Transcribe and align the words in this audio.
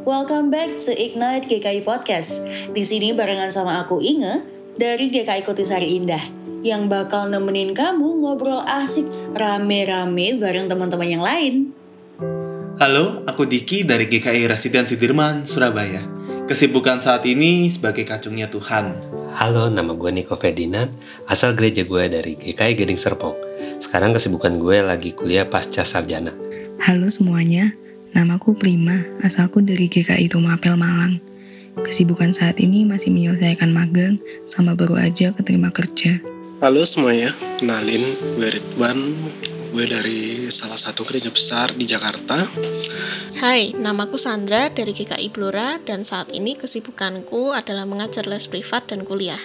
Welcome 0.00 0.48
back 0.48 0.80
to 0.88 0.96
Ignite 0.96 1.44
GKI 1.44 1.84
Podcast. 1.84 2.40
Di 2.72 2.80
sini 2.88 3.12
barengan 3.12 3.52
sama 3.52 3.84
aku 3.84 4.00
Inge 4.00 4.40
dari 4.72 5.12
GKI 5.12 5.44
Kutisari 5.44 5.92
Indah 6.00 6.24
yang 6.64 6.88
bakal 6.88 7.28
nemenin 7.28 7.76
kamu 7.76 8.24
ngobrol 8.24 8.64
asik 8.64 9.04
rame-rame 9.36 10.40
bareng 10.40 10.72
teman-teman 10.72 11.04
yang 11.04 11.20
lain. 11.20 11.76
Halo, 12.80 13.28
aku 13.28 13.44
Diki 13.44 13.84
dari 13.84 14.08
GKI 14.08 14.48
Residen 14.48 14.88
Sudirman, 14.88 15.44
Surabaya. 15.44 16.00
Kesibukan 16.48 17.04
saat 17.04 17.28
ini 17.28 17.68
sebagai 17.68 18.08
kacungnya 18.08 18.48
Tuhan. 18.48 18.96
Halo, 19.36 19.68
nama 19.68 19.92
gue 19.92 20.08
Niko 20.16 20.32
Ferdinand, 20.32 20.96
asal 21.28 21.52
gereja 21.52 21.84
gue 21.84 22.08
dari 22.08 22.40
GKI 22.40 22.72
Gading 22.72 22.96
Serpong. 22.96 23.36
Sekarang 23.84 24.16
kesibukan 24.16 24.56
gue 24.56 24.80
lagi 24.80 25.12
kuliah 25.12 25.44
pasca 25.44 25.84
sarjana. 25.84 26.32
Halo 26.80 27.12
semuanya, 27.12 27.76
Namaku 28.10 28.58
Prima, 28.58 29.06
asalku 29.22 29.62
dari 29.62 29.86
GKI 29.86 30.26
Tumapel 30.26 30.74
Malang. 30.74 31.22
Kesibukan 31.78 32.34
saat 32.34 32.58
ini 32.58 32.82
masih 32.82 33.14
menyelesaikan 33.14 33.70
magang, 33.70 34.18
sama 34.50 34.74
baru 34.74 34.98
aja 34.98 35.30
keterima 35.30 35.70
kerja. 35.70 36.18
Halo 36.58 36.82
semuanya, 36.82 37.30
kenalin 37.62 38.02
gue 38.34 38.50
Ridwan, 38.50 38.98
gue 39.70 39.84
dari 39.86 40.50
salah 40.50 40.74
satu 40.74 41.06
gereja 41.06 41.30
besar 41.30 41.70
di 41.78 41.86
Jakarta. 41.86 42.42
Hai, 43.38 43.78
namaku 43.78 44.18
Sandra 44.18 44.66
dari 44.74 44.90
GKI 44.90 45.30
Blora 45.30 45.78
dan 45.86 46.02
saat 46.02 46.34
ini 46.34 46.58
kesibukanku 46.58 47.54
adalah 47.54 47.86
mengajar 47.86 48.26
les 48.26 48.50
privat 48.50 48.90
dan 48.90 49.06
kuliah. 49.06 49.40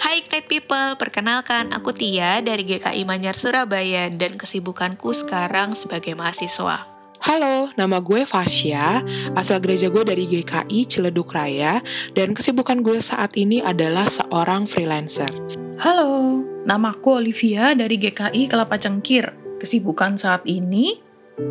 Hai 0.00 0.24
Great 0.24 0.48
People, 0.48 0.96
perkenalkan 0.96 1.76
aku 1.76 1.92
Tia 1.92 2.40
dari 2.40 2.64
GKI 2.64 3.04
Manyar 3.04 3.36
Surabaya 3.36 4.08
dan 4.08 4.40
kesibukanku 4.40 5.12
sekarang 5.12 5.76
sebagai 5.76 6.16
mahasiswa. 6.16 6.99
Halo, 7.20 7.68
nama 7.76 8.00
gue 8.00 8.24
Fasya, 8.24 9.04
asal 9.36 9.60
gereja 9.60 9.92
gue 9.92 10.00
dari 10.08 10.24
GKI 10.24 10.88
Ciledug 10.88 11.28
Raya, 11.28 11.84
dan 12.16 12.32
kesibukan 12.32 12.80
gue 12.80 12.96
saat 13.04 13.36
ini 13.36 13.60
adalah 13.60 14.08
seorang 14.08 14.64
freelancer. 14.64 15.28
Halo, 15.76 16.40
namaku 16.64 17.20
Olivia 17.20 17.76
dari 17.76 18.00
GKI 18.00 18.48
Kelapa 18.48 18.80
Cengkir. 18.80 19.36
Kesibukan 19.60 20.16
saat 20.16 20.48
ini 20.48 20.96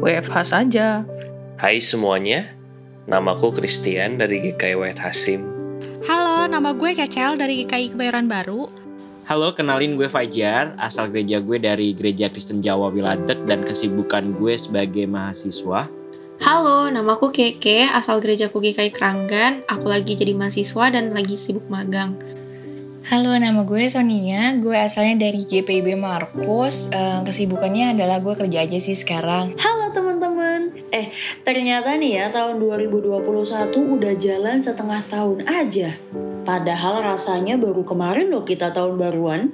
WFH 0.01 0.57
saja. 0.57 1.05
Hai 1.61 1.77
semuanya, 1.77 2.49
namaku 3.05 3.53
Christian 3.61 4.17
dari 4.17 4.41
GKI 4.41 4.73
Wahid 4.73 4.97
Hasim. 4.97 5.45
Halo, 6.09 6.49
nama 6.49 6.73
gue 6.73 6.97
Cecel 6.97 7.37
dari 7.37 7.61
GKI 7.61 7.93
Kebayoran 7.93 8.25
Baru. 8.25 8.65
Halo, 9.29 9.53
kenalin 9.53 9.93
gue 9.93 10.09
Fajar, 10.09 10.73
asal 10.81 11.13
gereja 11.13 11.37
gue 11.37 11.61
dari 11.61 11.93
Gereja 11.93 12.33
Kristen 12.33 12.65
Jawa 12.65 12.89
Wiladek 12.89 13.45
dan 13.45 13.61
kesibukan 13.61 14.33
gue 14.33 14.57
sebagai 14.57 15.05
mahasiswa. 15.05 15.85
Halo, 16.41 16.89
namaku 16.89 17.29
Keke, 17.29 17.85
asal 17.93 18.25
gereja 18.25 18.49
GKI 18.49 18.89
Keranggan. 18.89 19.61
Aku 19.69 19.85
lagi 19.85 20.17
jadi 20.17 20.33
mahasiswa 20.33 20.89
dan 20.89 21.13
lagi 21.13 21.37
sibuk 21.37 21.69
magang. 21.69 22.17
Halo, 23.05 23.37
nama 23.37 23.61
gue 23.61 23.85
Sonia. 23.85 24.57
Gue 24.57 24.73
asalnya 24.73 25.29
dari 25.29 25.45
GPIB 25.45 25.93
Markus. 25.93 26.89
Uh, 26.89 27.21
kesibukannya 27.21 27.93
adalah 27.93 28.25
gue 28.25 28.33
kerja 28.33 28.65
aja 28.65 28.81
sih 28.81 28.97
sekarang. 28.97 29.53
Halo 29.61 29.93
teman-teman. 29.93 30.73
Eh, 30.89 31.13
ternyata 31.45 31.93
nih 32.01 32.17
ya 32.17 32.25
tahun 32.33 32.57
2021 32.57 33.77
udah 33.77 34.13
jalan 34.17 34.57
setengah 34.57 35.05
tahun 35.05 35.45
aja. 35.45 36.01
Padahal 36.49 37.05
rasanya 37.05 37.61
baru 37.61 37.85
kemarin 37.85 38.33
loh 38.33 38.41
kita 38.41 38.73
tahun 38.73 38.97
baruan. 38.97 39.53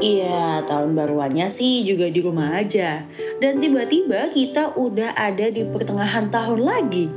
Iya, 0.00 0.64
tahun 0.64 0.96
baruannya 0.96 1.52
sih 1.52 1.84
juga 1.84 2.08
di 2.08 2.24
rumah 2.24 2.56
aja. 2.56 3.04
Dan 3.44 3.60
tiba-tiba 3.60 4.32
kita 4.32 4.72
udah 4.80 5.12
ada 5.12 5.52
di 5.52 5.68
pertengahan 5.68 6.32
tahun 6.32 6.64
lagi. 6.64 7.12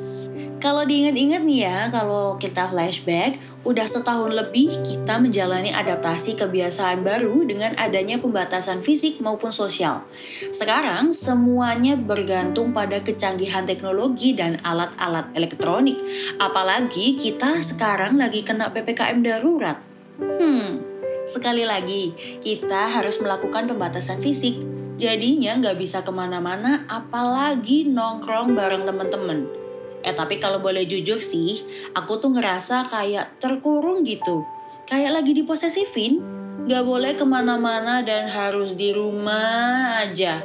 Kalau 0.61 0.85
diingat-ingat 0.85 1.41
nih 1.41 1.59
ya, 1.65 1.89
kalau 1.89 2.37
kita 2.37 2.69
flashback, 2.69 3.41
udah 3.65 3.81
setahun 3.81 4.29
lebih 4.29 4.69
kita 4.85 5.17
menjalani 5.17 5.73
adaptasi 5.73 6.37
kebiasaan 6.37 7.01
baru 7.01 7.49
dengan 7.49 7.73
adanya 7.81 8.21
pembatasan 8.21 8.85
fisik 8.85 9.25
maupun 9.25 9.49
sosial. 9.49 10.05
Sekarang 10.53 11.17
semuanya 11.17 11.97
bergantung 11.97 12.77
pada 12.77 13.01
kecanggihan 13.01 13.65
teknologi 13.65 14.37
dan 14.37 14.61
alat-alat 14.61 15.33
elektronik. 15.33 15.97
Apalagi 16.37 17.17
kita 17.17 17.65
sekarang 17.65 18.21
lagi 18.21 18.45
kena 18.45 18.69
PPKM 18.69 19.17
darurat. 19.25 19.81
Hmm, 20.21 20.77
sekali 21.25 21.65
lagi 21.65 22.13
kita 22.37 23.01
harus 23.01 23.17
melakukan 23.17 23.65
pembatasan 23.65 24.21
fisik. 24.21 24.61
Jadinya 25.01 25.57
nggak 25.57 25.81
bisa 25.81 26.05
ke 26.05 26.13
mana-mana 26.13 26.85
apalagi 26.85 27.89
nongkrong 27.89 28.53
bareng 28.53 28.85
temen-temen. 28.85 29.60
Eh 30.01 30.13
tapi 30.17 30.41
kalau 30.41 30.57
boleh 30.57 30.85
jujur 30.89 31.21
sih, 31.21 31.61
aku 31.93 32.17
tuh 32.17 32.33
ngerasa 32.33 32.89
kayak 32.89 33.37
terkurung 33.37 34.01
gitu. 34.01 34.41
Kayak 34.89 35.21
lagi 35.21 35.31
diposesifin, 35.37 36.19
gak 36.65 36.83
boleh 36.83 37.13
ke 37.13 37.23
mana-mana 37.23 38.01
dan 38.01 38.27
harus 38.27 38.73
di 38.73 38.91
rumah 38.91 40.01
aja. 40.03 40.41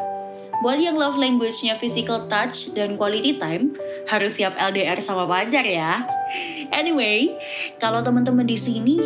Buat 0.64 0.80
yang 0.80 0.96
love 0.96 1.20
language-nya 1.20 1.76
physical 1.76 2.28
touch 2.32 2.72
dan 2.72 2.96
quality 2.96 3.36
time, 3.36 3.76
harus 4.08 4.40
siap 4.40 4.56
LDR 4.56 4.96
sama 5.04 5.28
pacar 5.28 5.64
ya. 5.64 6.04
Anyway, 6.72 7.36
kalau 7.76 8.00
teman-teman 8.00 8.48
di 8.48 8.56
sini 8.56 8.96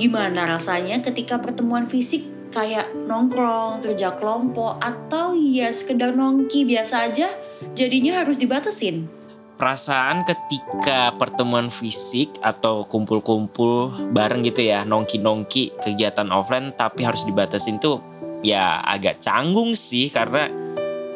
gimana 0.00 0.48
rasanya 0.48 1.04
ketika 1.04 1.36
pertemuan 1.40 1.84
fisik 1.84 2.24
kayak 2.54 2.88
nongkrong, 3.04 3.84
kerja 3.84 4.16
kelompok, 4.16 4.80
atau 4.80 5.34
ya 5.36 5.68
sekedar 5.74 6.14
nongki 6.14 6.64
biasa 6.64 7.10
aja, 7.10 7.28
jadinya 7.76 8.22
harus 8.22 8.40
dibatasin 8.40 9.23
perasaan 9.64 10.28
ketika 10.28 11.16
pertemuan 11.16 11.72
fisik 11.72 12.36
atau 12.44 12.84
kumpul-kumpul 12.84 14.12
bareng 14.12 14.44
gitu 14.44 14.60
ya 14.60 14.84
nongki-nongki 14.84 15.80
kegiatan 15.80 16.28
offline 16.28 16.76
tapi 16.76 17.00
harus 17.00 17.24
dibatasin 17.24 17.80
tuh 17.80 17.96
ya 18.44 18.84
agak 18.84 19.24
canggung 19.24 19.72
sih 19.72 20.12
karena 20.12 20.52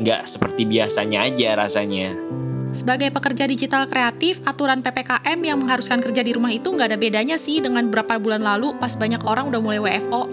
nggak 0.00 0.24
seperti 0.24 0.64
biasanya 0.64 1.28
aja 1.28 1.60
rasanya. 1.60 2.16
Sebagai 2.72 3.12
pekerja 3.12 3.44
digital 3.44 3.84
kreatif, 3.84 4.40
aturan 4.48 4.80
PPKM 4.80 5.36
yang 5.44 5.60
mengharuskan 5.60 6.00
kerja 6.00 6.24
di 6.24 6.32
rumah 6.32 6.48
itu 6.48 6.72
nggak 6.72 6.88
ada 6.88 6.96
bedanya 6.96 7.36
sih 7.36 7.60
dengan 7.60 7.92
beberapa 7.92 8.16
bulan 8.16 8.40
lalu 8.40 8.72
pas 8.80 8.96
banyak 8.96 9.28
orang 9.28 9.52
udah 9.52 9.60
mulai 9.60 9.76
WFO. 9.76 10.24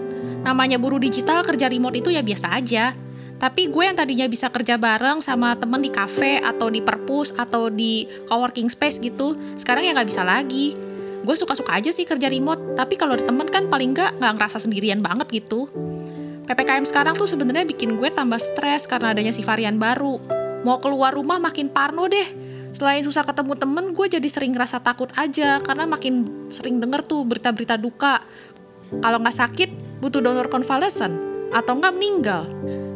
Namanya 0.48 0.80
buruh 0.80 1.04
digital 1.04 1.44
kerja 1.44 1.68
remote 1.68 2.00
itu 2.00 2.16
ya 2.16 2.24
biasa 2.24 2.48
aja 2.56 2.96
tapi 3.36 3.68
gue 3.68 3.84
yang 3.84 4.00
tadinya 4.00 4.26
bisa 4.32 4.48
kerja 4.48 4.80
bareng 4.80 5.20
sama 5.20 5.60
temen 5.60 5.84
di 5.84 5.92
cafe 5.92 6.40
atau 6.40 6.72
di 6.72 6.80
perpus 6.80 7.36
atau 7.36 7.68
di 7.68 8.08
coworking 8.32 8.72
space 8.72 9.04
gitu, 9.04 9.36
sekarang 9.60 9.84
ya 9.84 9.92
nggak 9.92 10.08
bisa 10.08 10.24
lagi. 10.24 10.72
Gue 11.26 11.36
suka-suka 11.36 11.76
aja 11.76 11.92
sih 11.92 12.08
kerja 12.08 12.32
remote, 12.32 12.80
tapi 12.80 12.96
kalau 12.96 13.18
di 13.20 13.26
temen 13.28 13.50
kan 13.52 13.68
paling 13.68 13.92
nggak 13.92 14.24
nggak 14.24 14.34
ngerasa 14.40 14.62
sendirian 14.62 15.04
banget 15.04 15.28
gitu. 15.36 15.68
PPKM 16.46 16.86
sekarang 16.86 17.18
tuh 17.18 17.28
sebenarnya 17.28 17.66
bikin 17.66 17.98
gue 17.98 18.08
tambah 18.14 18.38
stres 18.40 18.86
karena 18.86 19.12
adanya 19.12 19.34
si 19.34 19.42
varian 19.42 19.82
baru. 19.82 20.22
Mau 20.64 20.78
keluar 20.80 21.12
rumah 21.12 21.42
makin 21.42 21.68
parno 21.68 22.08
deh. 22.08 22.46
Selain 22.72 23.02
susah 23.02 23.26
ketemu 23.26 23.56
temen, 23.58 23.86
gue 23.96 24.08
jadi 24.20 24.28
sering 24.30 24.54
ngerasa 24.54 24.84
takut 24.84 25.10
aja 25.18 25.64
karena 25.64 25.88
makin 25.90 26.28
sering 26.54 26.78
denger 26.78 27.04
tuh 27.08 27.26
berita-berita 27.26 27.82
duka. 27.82 28.22
Kalau 29.02 29.18
nggak 29.18 29.36
sakit, 29.36 29.70
butuh 30.04 30.22
donor 30.22 30.46
konvalesen 30.52 31.35
atau 31.56 31.80
nggak 31.80 31.94
meninggal. 31.96 32.44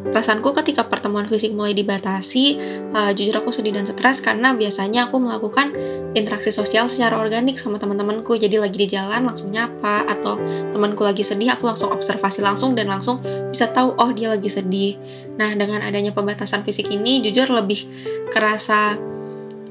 Perasaanku 0.09 0.51
ketika 0.59 0.83
pertemuan 0.89 1.23
fisik 1.23 1.55
mulai 1.55 1.71
dibatasi, 1.71 2.59
uh, 2.91 3.11
jujur 3.15 3.39
aku 3.39 3.55
sedih 3.55 3.71
dan 3.71 3.87
stres 3.87 4.19
karena 4.19 4.51
biasanya 4.51 5.07
aku 5.07 5.21
melakukan 5.21 5.71
interaksi 6.11 6.51
sosial 6.51 6.91
secara 6.91 7.15
organik 7.15 7.55
sama 7.55 7.79
teman-temanku. 7.79 8.35
Jadi 8.35 8.59
lagi 8.59 8.75
di 8.75 8.87
jalan 8.89 9.23
langsung 9.23 9.53
nyapa 9.53 10.09
atau 10.11 10.35
temanku 10.75 11.07
lagi 11.07 11.23
sedih, 11.23 11.55
aku 11.55 11.71
langsung 11.71 11.93
observasi 11.95 12.43
langsung 12.43 12.75
dan 12.75 12.91
langsung 12.91 13.23
bisa 13.47 13.71
tahu 13.71 13.95
oh 13.95 14.11
dia 14.11 14.33
lagi 14.33 14.51
sedih. 14.51 14.99
Nah 15.39 15.55
dengan 15.55 15.79
adanya 15.79 16.11
pembatasan 16.11 16.67
fisik 16.67 16.91
ini, 16.91 17.23
jujur 17.23 17.47
lebih 17.53 17.87
kerasa 18.33 18.99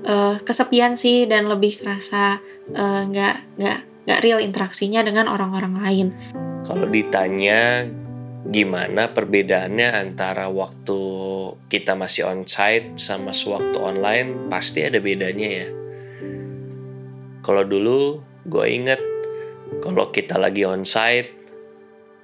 uh, 0.08 0.36
kesepian 0.40 0.96
sih 0.96 1.28
dan 1.28 1.50
lebih 1.50 1.82
kerasa 1.82 2.40
eh, 2.72 3.02
nggak 3.04 3.34
uh, 3.36 3.56
nggak 3.58 3.78
nggak 4.08 4.20
real 4.24 4.40
interaksinya 4.40 5.04
dengan 5.04 5.28
orang-orang 5.28 5.74
lain. 5.82 6.06
Kalau 6.64 6.88
ditanya 6.88 7.84
gimana 8.48 9.12
perbedaannya 9.12 9.88
antara 9.92 10.48
waktu 10.48 11.00
kita 11.68 11.92
masih 11.92 12.24
onsite 12.24 12.96
sama 12.96 13.36
sewaktu 13.36 13.76
online 13.76 14.48
pasti 14.48 14.88
ada 14.88 14.96
bedanya 15.04 15.48
ya. 15.64 15.68
Kalau 17.44 17.60
dulu 17.68 18.24
gue 18.48 18.66
inget 18.72 19.00
kalau 19.84 20.08
kita 20.08 20.40
lagi 20.40 20.64
onsite 20.64 21.28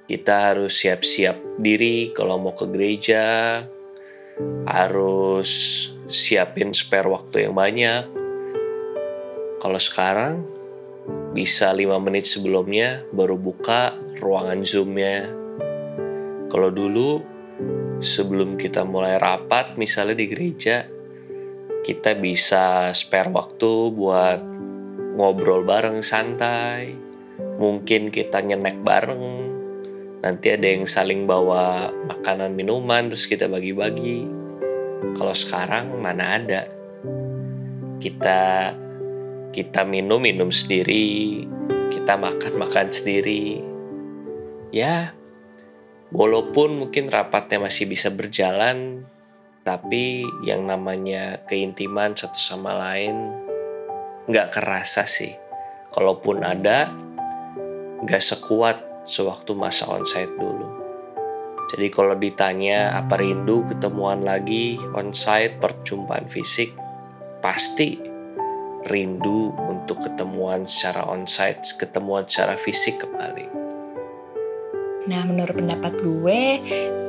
kita 0.09 0.53
harus 0.53 0.73
siap-siap 0.81 1.61
diri 1.61 2.09
kalau 2.09 2.41
mau 2.41 2.57
ke 2.57 2.65
gereja 2.73 3.25
harus 4.65 5.49
siapin 6.09 6.73
spare 6.73 7.05
waktu 7.05 7.45
yang 7.45 7.53
banyak. 7.53 8.03
Kalau 9.61 9.81
sekarang 9.81 10.41
bisa 11.37 11.69
5 11.69 11.85
menit 12.01 12.25
sebelumnya 12.25 13.05
baru 13.13 13.37
buka 13.37 13.93
ruangan 14.17 14.65
zoomnya 14.65 15.44
kalau 16.55 16.71
dulu 16.71 17.19
sebelum 17.99 18.55
kita 18.55 18.87
mulai 18.87 19.19
rapat 19.19 19.75
misalnya 19.75 20.15
di 20.15 20.31
gereja, 20.31 20.87
kita 21.83 22.15
bisa 22.15 22.95
spare 22.95 23.27
waktu 23.27 23.91
buat 23.91 24.39
ngobrol 25.19 25.67
bareng 25.67 25.99
santai. 25.99 26.95
Mungkin 27.59 28.07
kita 28.07 28.39
nyenek 28.39 28.79
bareng. 28.87 29.51
Nanti 30.23 30.55
ada 30.55 30.63
yang 30.63 30.87
saling 30.87 31.27
bawa 31.27 31.91
makanan 32.07 32.55
minuman 32.55 33.11
terus 33.11 33.27
kita 33.27 33.51
bagi-bagi. 33.51 34.23
Kalau 35.11 35.35
sekarang 35.35 35.91
mana 35.99 36.39
ada? 36.39 36.71
Kita 37.99 38.71
kita 39.51 39.83
minum 39.83 40.23
minum 40.23 40.55
sendiri, 40.55 41.43
kita 41.91 42.15
makan 42.15 42.63
makan 42.63 42.87
sendiri. 42.87 43.59
Ya, 44.71 45.11
walaupun 46.15 46.79
mungkin 46.79 47.11
rapatnya 47.11 47.67
masih 47.67 47.91
bisa 47.91 48.07
berjalan, 48.07 49.03
tapi 49.67 50.23
yang 50.47 50.63
namanya 50.63 51.43
keintiman 51.43 52.15
satu 52.15 52.39
sama 52.39 52.71
lain 52.71 53.35
nggak 54.31 54.55
kerasa 54.55 55.03
sih. 55.03 55.35
Kalaupun 55.91 56.43
ada, 56.43 56.91
nggak 58.03 58.23
sekuat 58.23 59.03
sewaktu 59.03 59.51
masa 59.53 59.91
onsite 59.91 60.31
dulu. 60.39 60.87
Jadi 61.75 61.87
kalau 61.91 62.15
ditanya 62.15 62.95
apa 62.95 63.19
rindu 63.19 63.67
ketemuan 63.67 64.23
lagi 64.23 64.79
onsite 64.95 65.59
perjumpaan 65.59 66.31
fisik, 66.31 66.71
pasti 67.43 67.99
rindu 68.85 69.51
untuk 69.65 69.99
ketemuan 69.99 70.63
secara 70.69 71.09
onsite, 71.09 71.65
ketemuan 71.75 72.23
secara 72.29 72.53
fisik 72.53 73.01
kembali. 73.01 73.64
Nah, 75.05 75.21
menurut 75.21 75.53
pendapat 75.53 76.01
gue, 76.01 76.41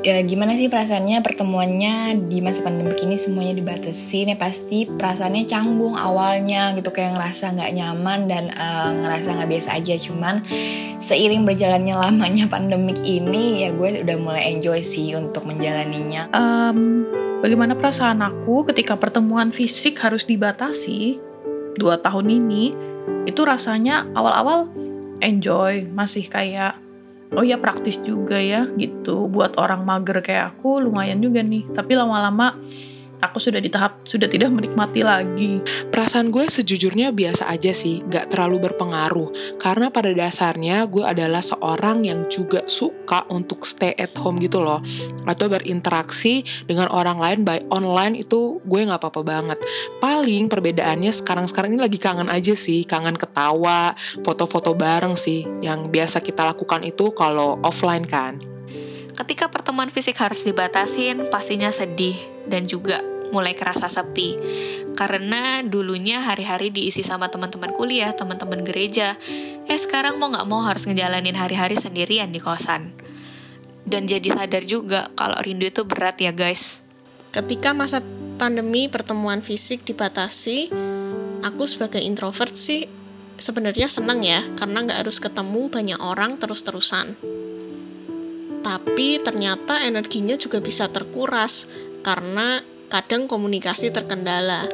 ya 0.05 0.21
gimana 0.21 0.53
sih 0.53 0.69
perasaannya 0.69 1.25
pertemuannya 1.25 2.29
di 2.29 2.45
masa 2.45 2.61
pandemi 2.61 2.93
ini 3.01 3.17
semuanya 3.17 3.57
dibatasi? 3.57 4.29
Nih 4.29 4.37
pasti 4.37 4.85
perasaannya 4.85 5.49
canggung 5.49 5.97
awalnya 5.97 6.77
gitu, 6.77 6.93
kayak 6.93 7.17
ngerasa 7.17 7.57
nggak 7.57 7.73
nyaman 7.73 8.21
dan 8.29 8.45
uh, 8.53 8.93
ngerasa 9.01 9.29
nggak 9.41 9.49
biasa 9.49 9.71
aja. 9.81 9.95
Cuman 9.97 10.45
seiring 11.01 11.49
berjalannya 11.49 11.97
lamanya 11.97 12.45
pandemik 12.55 13.01
ini, 13.01 13.65
ya 13.65 13.73
gue 13.73 14.05
udah 14.05 14.17
mulai 14.21 14.53
enjoy 14.53 14.85
sih 14.85 15.17
untuk 15.17 15.49
menjalaninya. 15.49 16.29
Um, 16.37 17.09
bagaimana 17.41 17.73
perasaan 17.73 18.21
aku 18.21 18.69
ketika 18.69 19.01
pertemuan 19.01 19.57
fisik 19.57 19.97
harus 20.05 20.29
dibatasi 20.29 21.17
dua 21.81 21.97
tahun 21.97 22.29
ini? 22.29 22.77
Itu 23.25 23.49
rasanya 23.49 24.05
awal-awal 24.13 24.69
enjoy, 25.25 25.89
masih 25.89 26.29
kayak 26.29 26.86
oh 27.35 27.43
ya 27.43 27.59
praktis 27.59 27.99
juga 28.05 28.39
ya 28.39 28.69
gitu. 28.79 29.27
Buat 29.27 29.59
orang 29.59 29.83
mager 29.83 30.23
kayak 30.23 30.59
aku 30.59 30.85
lumayan 30.85 31.19
juga 31.19 31.43
nih. 31.43 31.67
Tapi 31.73 31.93
lama-lama 31.99 32.55
aku 33.21 33.39
sudah 33.41 33.61
di 33.61 33.71
tahap 33.73 34.05
sudah 34.05 34.29
tidak 34.29 34.53
menikmati 34.53 35.01
lagi. 35.01 35.61
Perasaan 35.89 36.29
gue 36.33 36.49
sejujurnya 36.49 37.13
biasa 37.13 37.49
aja 37.49 37.73
sih, 37.73 38.03
gak 38.09 38.33
terlalu 38.33 38.69
berpengaruh. 38.69 39.59
Karena 39.61 39.89
pada 39.89 40.13
dasarnya 40.13 40.85
gue 40.89 41.05
adalah 41.05 41.41
seorang 41.41 42.05
yang 42.05 42.29
juga 42.29 42.65
suka 42.69 43.25
untuk 43.33 43.65
stay 43.65 43.97
at 43.97 44.13
home 44.19 44.41
gitu 44.43 44.61
loh. 44.61 44.81
Atau 45.25 45.49
berinteraksi 45.53 46.45
dengan 46.67 46.91
orang 46.93 47.19
lain 47.21 47.41
by 47.47 47.65
online 47.73 48.21
itu 48.21 48.61
gue 48.65 48.81
gak 48.89 49.01
apa-apa 49.01 49.23
banget. 49.25 49.59
Paling 50.01 50.49
perbedaannya 50.49 51.13
sekarang-sekarang 51.13 51.77
ini 51.77 51.81
lagi 51.83 51.99
kangen 52.01 52.29
aja 52.29 52.53
sih, 52.53 52.85
kangen 52.85 53.17
ketawa, 53.17 53.97
foto-foto 54.23 54.77
bareng 54.77 55.17
sih. 55.17 55.45
Yang 55.65 55.89
biasa 55.93 56.19
kita 56.21 56.43
lakukan 56.45 56.85
itu 56.85 57.13
kalau 57.15 57.59
offline 57.65 58.05
kan. 58.05 58.57
Ketika 59.17 59.49
pertemuan 59.49 59.89
fisik 59.89 60.21
harus 60.21 60.45
dibatasin, 60.45 61.33
pastinya 61.33 61.73
sedih 61.73 62.21
dan 62.45 62.69
juga 62.69 63.01
mulai 63.33 63.57
kerasa 63.57 63.89
sepi. 63.89 64.37
Karena 64.93 65.65
dulunya 65.65 66.21
hari-hari 66.21 66.69
diisi 66.69 67.01
sama 67.01 67.33
teman-teman 67.33 67.73
kuliah, 67.73 68.13
teman-teman 68.13 68.61
gereja. 68.61 69.17
Eh 69.65 69.81
sekarang 69.81 70.21
mau 70.21 70.29
nggak 70.29 70.45
mau 70.45 70.61
harus 70.69 70.85
ngejalanin 70.85 71.33
hari-hari 71.33 71.81
sendirian 71.81 72.29
di 72.29 72.45
kosan. 72.45 72.93
Dan 73.89 74.05
jadi 74.05 74.37
sadar 74.37 74.69
juga 74.69 75.09
kalau 75.17 75.41
rindu 75.41 75.65
itu 75.65 75.89
berat 75.89 76.21
ya 76.21 76.37
guys. 76.37 76.85
Ketika 77.33 77.73
masa 77.73 78.05
pandemi 78.37 78.93
pertemuan 78.93 79.41
fisik 79.41 79.89
dibatasi, 79.89 80.69
aku 81.41 81.65
sebagai 81.65 82.05
introvert 82.05 82.53
sih 82.53 82.85
sebenarnya 83.37 83.89
senang 83.89 84.25
ya 84.25 84.45
karena 84.57 84.85
nggak 84.85 85.05
harus 85.05 85.21
ketemu 85.21 85.69
banyak 85.69 86.01
orang 86.01 86.41
terus-terusan 86.41 87.17
tapi 88.67 89.23
ternyata 89.23 89.79
energinya 89.87 90.35
juga 90.35 90.59
bisa 90.59 90.91
terkuras 90.91 91.71
karena 92.03 92.59
kadang 92.91 93.31
komunikasi 93.31 93.95
terkendala. 93.95 94.67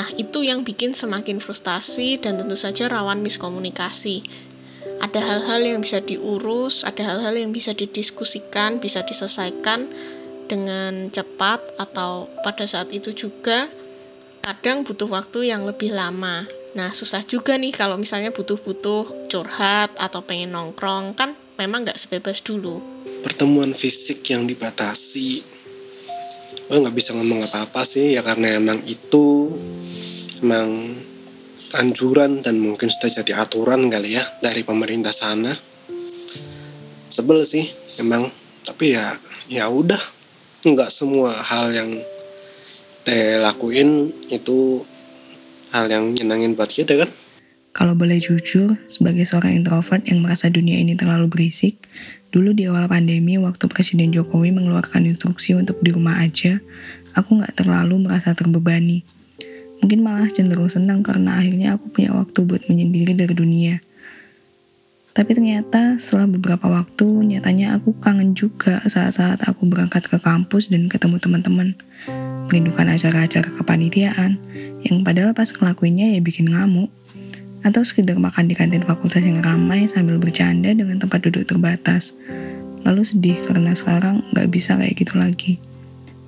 Nah, 0.00 0.08
itu 0.16 0.40
yang 0.40 0.64
bikin 0.64 0.96
semakin 0.96 1.36
frustasi 1.36 2.16
dan 2.16 2.40
tentu 2.40 2.56
saja 2.56 2.88
rawan 2.88 3.20
miskomunikasi. 3.20 4.24
Ada 5.04 5.20
hal-hal 5.20 5.60
yang 5.60 5.80
bisa 5.84 6.00
diurus, 6.00 6.88
ada 6.88 7.04
hal-hal 7.04 7.36
yang 7.36 7.52
bisa 7.52 7.76
didiskusikan, 7.76 8.80
bisa 8.80 9.04
diselesaikan 9.04 9.84
dengan 10.48 11.12
cepat 11.12 11.60
atau 11.76 12.32
pada 12.40 12.64
saat 12.64 12.88
itu 12.96 13.12
juga 13.12 13.68
kadang 14.40 14.88
butuh 14.88 15.10
waktu 15.12 15.52
yang 15.52 15.68
lebih 15.68 15.92
lama. 15.92 16.48
Nah, 16.72 16.96
susah 16.96 17.20
juga 17.28 17.60
nih 17.60 17.76
kalau 17.76 18.00
misalnya 18.00 18.32
butuh-butuh 18.32 19.28
curhat 19.28 19.92
atau 20.00 20.24
pengen 20.24 20.56
nongkrong, 20.56 21.12
kan 21.12 21.36
memang 21.60 21.84
nggak 21.84 22.00
sebebas 22.00 22.40
dulu 22.40 22.97
pertemuan 23.22 23.74
fisik 23.74 24.22
yang 24.30 24.46
dibatasi. 24.46 25.42
Gue 26.68 26.76
nggak 26.76 26.96
bisa 26.96 27.16
ngomong 27.16 27.48
apa-apa 27.48 27.82
sih 27.82 28.14
ya 28.14 28.20
karena 28.20 28.60
emang 28.60 28.78
itu 28.84 29.52
emang 30.44 30.94
anjuran 31.76 32.40
dan 32.40 32.60
mungkin 32.60 32.88
sudah 32.88 33.20
jadi 33.20 33.40
aturan 33.40 33.88
kali 33.88 34.16
ya 34.16 34.24
dari 34.40 34.62
pemerintah 34.62 35.12
sana. 35.12 35.52
Sebel 37.08 37.44
sih 37.48 37.64
emang. 37.98 38.28
Tapi 38.68 38.94
ya 38.94 39.16
ya 39.48 39.66
udah. 39.72 40.00
Nggak 40.66 40.90
semua 40.92 41.32
hal 41.32 41.72
yang 41.72 41.90
teh 43.06 43.40
lakuin 43.40 44.12
itu 44.28 44.84
hal 45.72 45.88
yang 45.88 46.12
nyenangin 46.12 46.52
buat 46.52 46.68
kita 46.68 47.00
kan? 47.00 47.10
Kalau 47.72 47.94
boleh 47.94 48.18
jujur, 48.18 48.74
sebagai 48.90 49.22
seorang 49.22 49.54
introvert 49.62 50.02
yang 50.08 50.18
merasa 50.18 50.50
dunia 50.50 50.82
ini 50.82 50.98
terlalu 50.98 51.30
berisik, 51.30 51.78
Dulu 52.28 52.52
di 52.52 52.68
awal 52.68 52.84
pandemi, 52.92 53.40
waktu 53.40 53.64
Presiden 53.72 54.12
Jokowi 54.12 54.52
mengeluarkan 54.52 55.08
instruksi 55.08 55.56
untuk 55.56 55.80
di 55.80 55.96
rumah 55.96 56.20
aja, 56.20 56.60
aku 57.16 57.40
nggak 57.40 57.64
terlalu 57.64 58.04
merasa 58.04 58.36
terbebani. 58.36 59.00
Mungkin 59.80 60.04
malah 60.04 60.28
cenderung 60.28 60.68
senang 60.68 61.00
karena 61.00 61.40
akhirnya 61.40 61.80
aku 61.80 61.88
punya 61.88 62.12
waktu 62.12 62.38
buat 62.44 62.68
menyendiri 62.68 63.16
dari 63.16 63.32
dunia. 63.32 63.80
Tapi 65.16 65.34
ternyata 65.34 65.96
setelah 65.96 66.28
beberapa 66.28 66.68
waktu, 66.68 67.08
nyatanya 67.26 67.80
aku 67.80 67.96
kangen 67.98 68.36
juga 68.36 68.84
saat-saat 68.84 69.42
aku 69.48 69.66
berangkat 69.66 70.06
ke 70.06 70.20
kampus 70.20 70.68
dan 70.68 70.86
ketemu 70.86 71.16
teman-teman. 71.18 71.74
Merindukan 72.46 72.86
acara-acara 72.92 73.50
kepanitiaan, 73.50 74.38
yang 74.84 75.02
padahal 75.02 75.32
pas 75.32 75.48
ngelakuinnya 75.48 76.12
ya 76.14 76.20
bikin 76.20 76.52
ngamuk 76.52 76.92
atau 77.62 77.82
sekedar 77.82 78.18
makan 78.18 78.46
di 78.46 78.54
kantin 78.54 78.84
fakultas 78.86 79.22
yang 79.22 79.42
ramai 79.42 79.88
sambil 79.90 80.18
bercanda 80.20 80.70
dengan 80.70 80.98
tempat 80.98 81.24
duduk 81.24 81.46
terbatas. 81.46 82.14
Lalu 82.86 83.02
sedih 83.02 83.38
karena 83.44 83.74
sekarang 83.74 84.24
gak 84.32 84.48
bisa 84.48 84.78
kayak 84.78 84.94
gitu 84.96 85.14
lagi. 85.18 85.52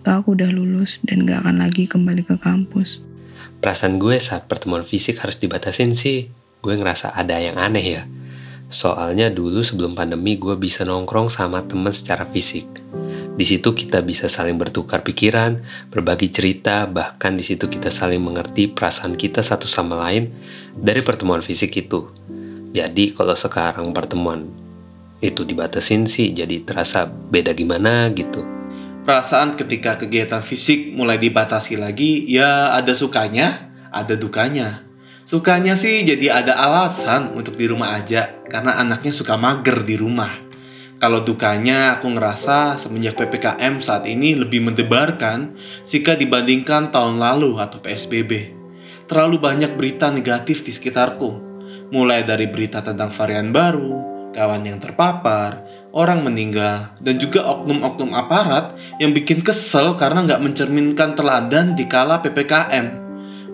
Tahu 0.02 0.16
aku 0.16 0.28
udah 0.36 0.50
lulus 0.50 0.98
dan 1.06 1.28
gak 1.28 1.46
akan 1.46 1.62
lagi 1.62 1.86
kembali 1.86 2.26
ke 2.26 2.36
kampus. 2.40 3.04
Perasaan 3.60 4.00
gue 4.00 4.16
saat 4.16 4.48
pertemuan 4.48 4.82
fisik 4.82 5.20
harus 5.20 5.36
dibatasin 5.36 5.92
sih, 5.92 6.32
gue 6.64 6.74
ngerasa 6.74 7.12
ada 7.12 7.36
yang 7.36 7.60
aneh 7.60 7.84
ya. 7.84 8.02
Soalnya 8.70 9.28
dulu 9.28 9.60
sebelum 9.60 9.98
pandemi 9.98 10.38
gue 10.38 10.54
bisa 10.56 10.86
nongkrong 10.86 11.28
sama 11.28 11.66
temen 11.66 11.90
secara 11.90 12.24
fisik. 12.24 12.64
Di 13.30 13.46
situ 13.46 13.72
kita 13.72 14.02
bisa 14.02 14.26
saling 14.26 14.58
bertukar 14.58 15.06
pikiran, 15.06 15.62
berbagi 15.88 16.28
cerita, 16.28 16.84
bahkan 16.90 17.38
di 17.38 17.44
situ 17.46 17.70
kita 17.70 17.88
saling 17.88 18.20
mengerti 18.20 18.66
perasaan 18.68 19.14
kita 19.14 19.40
satu 19.40 19.70
sama 19.70 19.96
lain 19.96 20.34
dari 20.74 21.00
pertemuan 21.00 21.40
fisik 21.40 21.72
itu. 21.78 22.10
Jadi 22.70 23.14
kalau 23.14 23.34
sekarang 23.34 23.90
pertemuan 23.94 24.46
itu 25.20 25.44
dibatasin 25.44 26.08
sih 26.08 26.32
jadi 26.32 26.64
terasa 26.64 27.06
beda 27.06 27.52
gimana 27.52 28.08
gitu. 28.12 28.42
Perasaan 29.04 29.56
ketika 29.56 29.96
kegiatan 29.96 30.44
fisik 30.44 30.92
mulai 30.92 31.16
dibatasi 31.16 31.80
lagi 31.80 32.28
ya 32.28 32.76
ada 32.76 32.92
sukanya, 32.92 33.72
ada 33.88 34.14
dukanya. 34.16 34.84
Sukanya 35.24 35.78
sih 35.78 36.02
jadi 36.02 36.42
ada 36.42 36.58
alasan 36.58 37.38
untuk 37.38 37.54
di 37.54 37.70
rumah 37.70 37.94
aja 37.94 38.42
karena 38.50 38.76
anaknya 38.76 39.14
suka 39.14 39.38
mager 39.38 39.86
di 39.86 39.94
rumah 39.94 40.49
kalau 41.00 41.24
dukanya 41.24 41.96
aku 41.96 42.12
ngerasa 42.12 42.76
semenjak 42.76 43.16
PPKM 43.16 43.80
saat 43.80 44.04
ini 44.04 44.36
lebih 44.36 44.60
mendebarkan 44.60 45.56
jika 45.88 46.12
dibandingkan 46.12 46.92
tahun 46.92 47.16
lalu 47.16 47.56
atau 47.56 47.80
PSBB. 47.80 48.52
Terlalu 49.08 49.40
banyak 49.40 49.80
berita 49.80 50.12
negatif 50.12 50.62
di 50.62 50.70
sekitarku. 50.76 51.40
Mulai 51.90 52.22
dari 52.22 52.46
berita 52.46 52.84
tentang 52.84 53.10
varian 53.16 53.50
baru, 53.50 53.96
kawan 54.36 54.62
yang 54.68 54.78
terpapar, 54.78 55.64
orang 55.90 56.22
meninggal, 56.22 56.94
dan 57.02 57.18
juga 57.18 57.48
oknum-oknum 57.48 58.14
aparat 58.14 58.76
yang 59.02 59.16
bikin 59.16 59.42
kesel 59.42 59.96
karena 59.98 60.22
nggak 60.28 60.44
mencerminkan 60.44 61.16
teladan 61.18 61.74
di 61.74 61.88
kala 61.88 62.22
PPKM. 62.22 63.08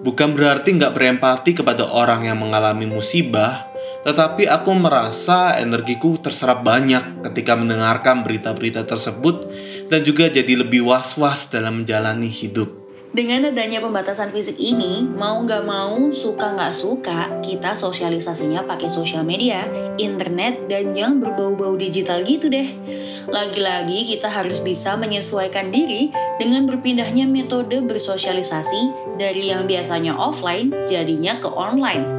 Bukan 0.05 0.35
berarti 0.35 0.77
nggak 0.77 0.93
berempati 0.93 1.57
kepada 1.57 1.89
orang 1.89 2.29
yang 2.29 2.43
mengalami 2.43 2.85
musibah, 2.85 3.65
tetapi 4.07 4.47
aku 4.47 4.71
merasa 4.71 5.59
energiku 5.59 6.15
terserap 6.23 6.63
banyak 6.63 7.27
ketika 7.27 7.59
mendengarkan 7.59 8.23
berita-berita 8.23 8.87
tersebut 8.87 9.51
dan 9.91 10.07
juga 10.07 10.31
jadi 10.31 10.63
lebih 10.63 10.87
was-was 10.87 11.51
dalam 11.51 11.83
menjalani 11.83 12.31
hidup. 12.31 12.87
Dengan 13.11 13.49
adanya 13.49 13.81
pembatasan 13.81 14.29
fisik 14.29 14.61
ini, 14.61 15.03
mau 15.03 15.41
nggak 15.41 15.65
mau, 15.65 16.13
suka 16.13 16.53
nggak 16.53 16.75
suka, 16.77 17.41
kita 17.41 17.73
sosialisasinya 17.73 18.69
pakai 18.69 18.93
sosial 18.93 19.25
media, 19.25 19.65
internet, 19.97 20.69
dan 20.69 20.93
yang 20.93 21.17
berbau-bau 21.17 21.75
digital 21.81 22.23
gitu 22.23 22.53
deh. 22.53 22.77
Lagi-lagi 23.27 24.07
kita 24.07 24.31
harus 24.31 24.61
bisa 24.61 24.95
menyesuaikan 25.01 25.73
diri 25.73 26.13
dengan 26.37 26.69
berpindahnya 26.69 27.25
metode 27.25 27.83
bersosialisasi 27.83 29.17
dari 29.17 29.49
yang 29.51 29.65
biasanya 29.65 30.15
offline 30.15 30.71
jadinya 30.87 31.41
ke 31.41 31.49
online. 31.49 32.16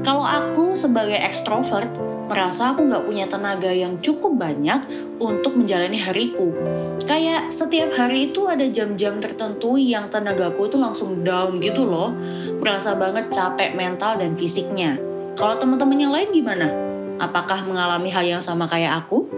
Kalau 0.00 0.24
aku 0.24 0.72
sebagai 0.80 1.20
ekstrovert, 1.20 1.92
merasa 2.24 2.72
aku 2.72 2.88
nggak 2.88 3.04
punya 3.04 3.26
tenaga 3.28 3.68
yang 3.68 4.00
cukup 4.00 4.32
banyak 4.32 4.80
untuk 5.20 5.60
menjalani 5.60 6.00
hariku. 6.00 6.56
Kayak 7.04 7.52
setiap 7.52 7.92
hari 7.92 8.32
itu 8.32 8.48
ada 8.48 8.64
jam-jam 8.64 9.20
tertentu 9.20 9.76
yang 9.76 10.08
tenagaku 10.08 10.72
itu 10.72 10.80
langsung 10.80 11.20
down 11.20 11.60
gitu 11.60 11.84
loh. 11.84 12.16
Berasa 12.62 12.96
banget 12.96 13.28
capek 13.28 13.76
mental 13.76 14.16
dan 14.16 14.32
fisiknya. 14.32 14.96
Kalau 15.36 15.60
teman-teman 15.60 16.00
yang 16.00 16.12
lain 16.16 16.32
gimana? 16.32 16.68
Apakah 17.20 17.68
mengalami 17.68 18.08
hal 18.08 18.24
yang 18.24 18.40
sama 18.40 18.64
kayak 18.64 19.04
aku? 19.04 19.28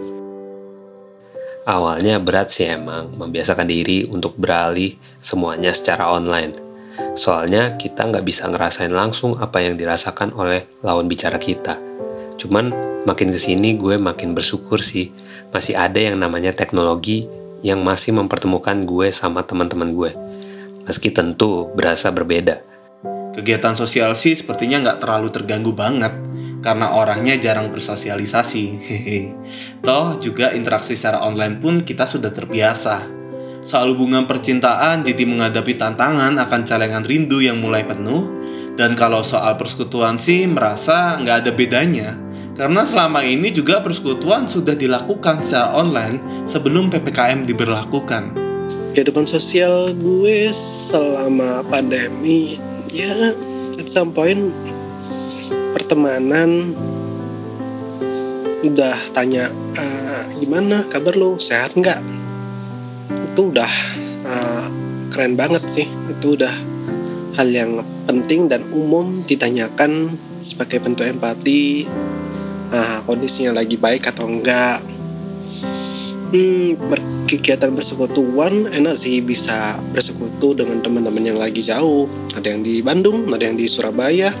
Awalnya 1.67 2.23
berat 2.23 2.51
sih 2.51 2.71
emang, 2.71 3.15
membiasakan 3.15 3.67
diri 3.67 4.07
untuk 4.07 4.35
beralih 4.39 4.95
semuanya 5.19 5.75
secara 5.75 6.11
online. 6.11 6.72
Soalnya 7.13 7.77
kita 7.77 8.09
nggak 8.09 8.25
bisa 8.25 8.49
ngerasain 8.49 8.93
langsung 8.93 9.37
apa 9.41 9.61
yang 9.61 9.77
dirasakan 9.77 10.33
oleh 10.37 10.65
lawan 10.81 11.09
bicara 11.09 11.41
kita 11.41 11.93
Cuman 12.43 12.75
makin 13.07 13.31
ke 13.31 13.39
sini 13.39 13.79
gue 13.79 13.95
makin 13.95 14.35
bersyukur 14.35 14.83
sih 14.83 15.15
masih 15.55 15.77
ada 15.77 15.95
yang 15.95 16.19
namanya 16.19 16.51
teknologi 16.51 17.29
yang 17.63 17.79
masih 17.85 18.11
mempertemukan 18.19 18.83
gue 18.83 19.07
sama 19.15 19.47
teman-teman 19.47 19.95
gue. 19.95 20.11
Meski 20.83 21.15
tentu 21.15 21.71
berasa 21.71 22.11
berbeda. 22.11 22.59
Kegiatan 23.33 23.79
sosial 23.79 24.13
sih 24.19 24.35
sepertinya 24.35 24.83
nggak 24.83 24.99
terlalu 24.99 25.31
terganggu 25.31 25.71
banget 25.71 26.11
karena 26.59 26.91
orangnya 26.91 27.39
jarang 27.39 27.71
bersosialisasi. 27.71 28.65
Toh 29.87 30.19
juga 30.19 30.51
interaksi 30.51 30.99
secara 30.99 31.23
online 31.23 31.63
pun 31.63 31.87
kita 31.87 32.03
sudah 32.03 32.35
terbiasa. 32.35 33.22
Soal 33.63 33.95
hubungan 33.95 34.27
percintaan 34.27 35.07
jadi 35.07 35.23
menghadapi 35.23 35.79
tantangan 35.79 36.35
akan 36.35 36.61
celengan 36.67 37.07
rindu 37.07 37.39
yang 37.39 37.63
mulai 37.63 37.87
penuh, 37.87 38.27
dan 38.75 38.91
kalau 38.99 39.23
soal 39.23 39.55
persekutuan 39.55 40.19
sih 40.19 40.43
merasa 40.43 41.15
nggak 41.23 41.47
ada 41.47 41.51
bedanya. 41.55 42.09
Karena 42.59 42.83
selama 42.83 43.23
ini 43.23 43.49
juga 43.55 43.79
persekutuan 43.79 44.51
sudah 44.51 44.75
dilakukan 44.75 45.47
secara 45.47 45.73
online 45.79 46.45
sebelum 46.45 46.91
PPKM 46.91 47.47
diberlakukan. 47.47 48.35
Kehidupan 48.93 49.25
sosial 49.25 49.95
gue 49.95 50.53
selama 50.53 51.65
pandemi 51.65 52.61
ya 52.93 53.33
at 53.79 53.87
some 53.89 54.13
point 54.13 54.53
pertemanan 55.73 56.77
udah 58.61 58.99
tanya 59.15 59.49
uh, 59.79 60.21
gimana? 60.37 60.85
Kabar 60.91 61.17
lo 61.17 61.41
sehat 61.41 61.73
nggak 61.73 62.22
itu 63.33 63.49
udah 63.49 63.71
uh, 64.29 64.65
keren 65.09 65.33
banget 65.33 65.65
sih. 65.65 65.89
Itu 65.89 66.37
udah 66.37 66.53
hal 67.33 67.49
yang 67.49 67.81
penting 68.05 68.45
dan 68.45 68.61
umum 68.69 69.25
ditanyakan 69.25 70.13
sebagai 70.37 70.77
bentuk 70.83 71.07
empati 71.09 71.89
nah, 72.69 73.01
kondisinya 73.09 73.57
lagi 73.57 73.77
baik 73.77 74.05
atau 74.13 74.29
enggak. 74.29 74.85
Hmm, 76.33 76.73
berkegiatan 76.89 77.69
bersekutuan 77.77 78.73
enak 78.73 78.97
sih 78.97 79.21
bisa 79.21 79.77
bersekutu 79.93 80.57
dengan 80.57 80.81
teman-teman 80.81 81.25
yang 81.25 81.37
lagi 81.37 81.61
jauh. 81.61 82.09
Ada 82.33 82.57
yang 82.57 82.61
di 82.65 82.81
Bandung 82.81 83.29
ada 83.29 83.45
yang 83.45 83.57
di 83.57 83.69
Surabaya 83.69 84.33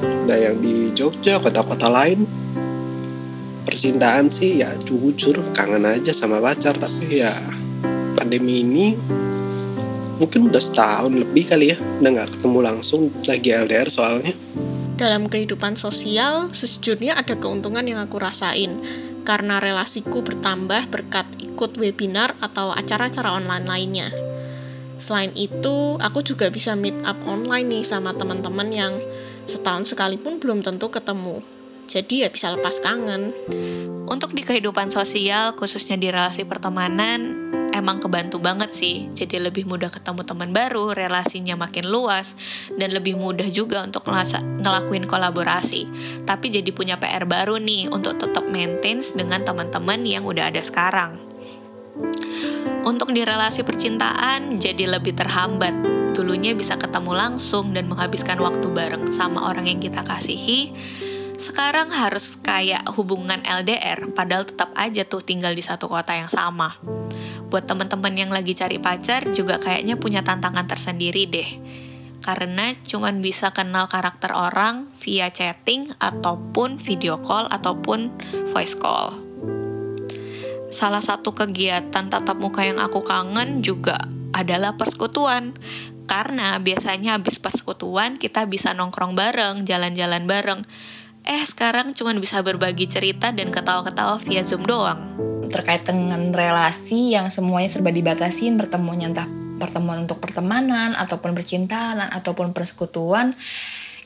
ada 0.00 0.36
yang 0.36 0.56
di 0.62 0.92
Jogja 0.96 1.36
kota-kota 1.36 1.92
lain. 1.92 2.24
Percintaan 3.68 4.32
sih 4.32 4.64
ya 4.64 4.72
jujur 4.80 5.36
kangen 5.52 5.84
aja 5.84 6.16
sama 6.16 6.40
pacar 6.40 6.74
tapi 6.80 7.20
ya 7.20 7.59
pandemi 8.30 8.62
ini 8.62 8.86
mungkin 10.22 10.46
udah 10.46 10.62
setahun 10.62 11.10
lebih 11.10 11.50
kali 11.50 11.74
ya 11.74 11.76
udah 11.98 12.10
nggak 12.14 12.30
ketemu 12.38 12.58
langsung 12.62 13.10
lagi 13.26 13.50
LDR 13.50 13.90
soalnya 13.90 14.30
dalam 14.94 15.32
kehidupan 15.32 15.80
sosial, 15.80 16.52
sejujurnya 16.52 17.16
ada 17.16 17.32
keuntungan 17.32 17.80
yang 17.88 18.04
aku 18.04 18.20
rasain 18.20 18.78
karena 19.24 19.56
relasiku 19.56 20.20
bertambah 20.20 20.92
berkat 20.92 21.24
ikut 21.40 21.74
webinar 21.80 22.36
atau 22.44 22.68
acara-acara 22.76 23.32
online 23.32 23.64
lainnya. 23.64 24.08
Selain 25.00 25.32
itu, 25.32 25.96
aku 26.04 26.20
juga 26.20 26.52
bisa 26.52 26.76
meet 26.76 27.00
up 27.08 27.16
online 27.24 27.80
nih 27.80 27.84
sama 27.88 28.12
teman-teman 28.12 28.68
yang 28.68 28.92
setahun 29.48 29.88
sekalipun 29.96 30.36
belum 30.36 30.60
tentu 30.60 30.92
ketemu. 30.92 31.40
Jadi 31.88 32.20
ya 32.20 32.28
bisa 32.28 32.52
lepas 32.52 32.76
kangen. 32.84 33.32
Untuk 34.04 34.36
di 34.36 34.44
kehidupan 34.44 34.92
sosial, 34.92 35.56
khususnya 35.56 35.96
di 35.96 36.12
relasi 36.12 36.44
pertemanan, 36.44 37.49
emang 37.80 37.98
kebantu 37.98 38.36
banget 38.36 38.70
sih. 38.70 39.08
Jadi 39.16 39.40
lebih 39.40 39.64
mudah 39.64 39.88
ketemu 39.88 40.20
teman 40.22 40.52
baru, 40.52 40.92
relasinya 40.92 41.56
makin 41.56 41.88
luas, 41.88 42.36
dan 42.76 42.92
lebih 42.92 43.16
mudah 43.16 43.48
juga 43.48 43.80
untuk 43.80 44.04
ngelakuin 44.06 45.08
kolaborasi. 45.08 45.88
Tapi 46.28 46.46
jadi 46.52 46.68
punya 46.76 47.00
PR 47.00 47.24
baru 47.24 47.56
nih 47.56 47.88
untuk 47.88 48.20
tetap 48.20 48.44
maintain 48.46 49.00
dengan 49.00 49.40
teman-teman 49.40 50.04
yang 50.04 50.28
udah 50.28 50.52
ada 50.52 50.60
sekarang. 50.60 51.16
Untuk 52.84 53.12
di 53.12 53.24
relasi 53.24 53.64
percintaan 53.64 54.60
jadi 54.60 55.00
lebih 55.00 55.16
terhambat. 55.16 55.72
Dulunya 56.12 56.52
bisa 56.52 56.76
ketemu 56.76 57.16
langsung 57.16 57.72
dan 57.72 57.88
menghabiskan 57.88 58.36
waktu 58.44 58.68
bareng 58.68 59.08
sama 59.08 59.48
orang 59.48 59.68
yang 59.68 59.80
kita 59.80 60.04
kasihi. 60.04 60.74
Sekarang 61.40 61.88
harus 61.88 62.36
kayak 62.36 62.84
hubungan 63.00 63.40
LDR, 63.40 64.12
padahal 64.12 64.44
tetap 64.44 64.76
aja 64.76 65.08
tuh 65.08 65.24
tinggal 65.24 65.56
di 65.56 65.64
satu 65.64 65.88
kota 65.88 66.12
yang 66.12 66.28
sama 66.28 66.76
buat 67.50 67.66
teman-teman 67.66 68.14
yang 68.14 68.30
lagi 68.30 68.54
cari 68.54 68.78
pacar 68.78 69.34
juga 69.34 69.58
kayaknya 69.58 69.98
punya 69.98 70.22
tantangan 70.22 70.70
tersendiri 70.70 71.26
deh. 71.26 71.50
Karena 72.22 72.70
cuman 72.86 73.18
bisa 73.18 73.50
kenal 73.50 73.90
karakter 73.90 74.30
orang 74.30 74.86
via 75.02 75.34
chatting 75.34 75.90
ataupun 75.98 76.78
video 76.78 77.18
call 77.18 77.50
ataupun 77.50 78.14
voice 78.54 78.78
call. 78.78 79.18
Salah 80.70 81.02
satu 81.02 81.34
kegiatan 81.34 82.06
tatap 82.06 82.38
muka 82.38 82.62
yang 82.62 82.78
aku 82.78 83.02
kangen 83.02 83.66
juga 83.66 83.98
adalah 84.30 84.78
persekutuan. 84.78 85.58
Karena 86.06 86.58
biasanya 86.58 87.18
habis 87.18 87.38
persekutuan 87.38 88.18
kita 88.18 88.46
bisa 88.46 88.74
nongkrong 88.74 89.14
bareng, 89.18 89.66
jalan-jalan 89.66 90.26
bareng. 90.26 90.60
Eh 91.24 91.44
sekarang 91.44 91.92
cuman 91.92 92.18
bisa 92.18 92.40
berbagi 92.40 92.88
cerita 92.88 93.32
dan 93.32 93.52
ketawa-ketawa 93.52 94.20
via 94.24 94.40
Zoom 94.44 94.64
doang. 94.64 95.16
Terkait 95.50 95.84
dengan 95.84 96.30
relasi 96.30 97.12
yang 97.12 97.28
semuanya 97.28 97.68
serba 97.72 97.90
dibatasin 97.90 98.56
pertemuannya 98.56 99.08
entah 99.10 99.28
pertemuan 99.60 100.08
untuk 100.08 100.22
pertemanan 100.22 100.96
ataupun 100.96 101.36
percintaan 101.36 102.00
ataupun 102.00 102.56
persekutuan 102.56 103.36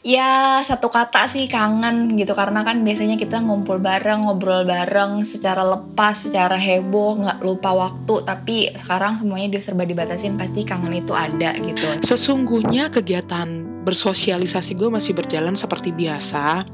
ya 0.04 0.60
satu 0.60 0.92
kata 0.92 1.26
sih 1.32 1.48
kangen 1.48 2.14
gitu. 2.20 2.36
Karena 2.36 2.62
kan 2.62 2.84
biasanya 2.84 3.16
kita 3.16 3.40
ngumpul 3.40 3.80
bareng 3.80 4.28
ngobrol 4.28 4.68
bareng 4.68 5.24
secara 5.24 5.64
lepas 5.64 6.28
secara 6.28 6.60
heboh 6.60 7.24
nggak 7.24 7.38
lupa 7.40 7.72
waktu. 7.72 8.14
Tapi 8.22 8.56
sekarang 8.76 9.18
semuanya 9.18 9.56
dia 9.56 9.62
serba 9.64 9.88
dibatasin 9.88 10.36
pasti 10.36 10.62
kangen 10.62 10.92
itu 11.00 11.16
ada 11.16 11.56
gitu. 11.56 11.98
Sesungguhnya 12.04 12.92
kegiatan 12.92 13.73
bersosialisasi 13.84 14.74
gue 14.74 14.88
masih 14.88 15.12
berjalan 15.12 15.54
seperti 15.54 15.92
biasa 15.92 16.64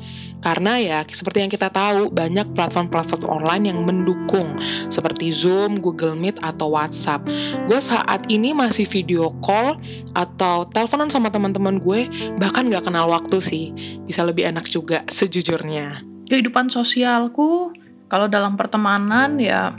karena 0.41 0.81
ya 0.81 0.99
seperti 1.05 1.45
yang 1.45 1.53
kita 1.53 1.69
tahu 1.69 2.09
banyak 2.09 2.49
platform-platform 2.57 3.29
online 3.29 3.65
yang 3.69 3.79
mendukung 3.85 4.57
seperti 4.89 5.35
Zoom, 5.35 5.83
Google 5.83 6.17
Meet 6.17 6.41
atau 6.41 6.73
WhatsApp. 6.73 7.27
Gue 7.69 7.81
saat 7.83 8.25
ini 8.33 8.57
masih 8.57 8.89
video 8.89 9.35
call 9.45 9.77
atau 10.17 10.65
teleponan 10.73 11.13
sama 11.13 11.29
teman-teman 11.29 11.83
gue 11.83 12.09
bahkan 12.41 12.71
gak 12.73 12.89
kenal 12.89 13.11
waktu 13.13 13.37
sih. 13.43 13.65
Bisa 14.09 14.25
lebih 14.25 14.49
enak 14.49 14.65
juga 14.71 15.05
sejujurnya. 15.13 16.01
Kehidupan 16.31 16.73
sosialku 16.73 17.75
kalau 18.09 18.27
dalam 18.31 18.57
pertemanan 18.57 19.37
ya 19.37 19.75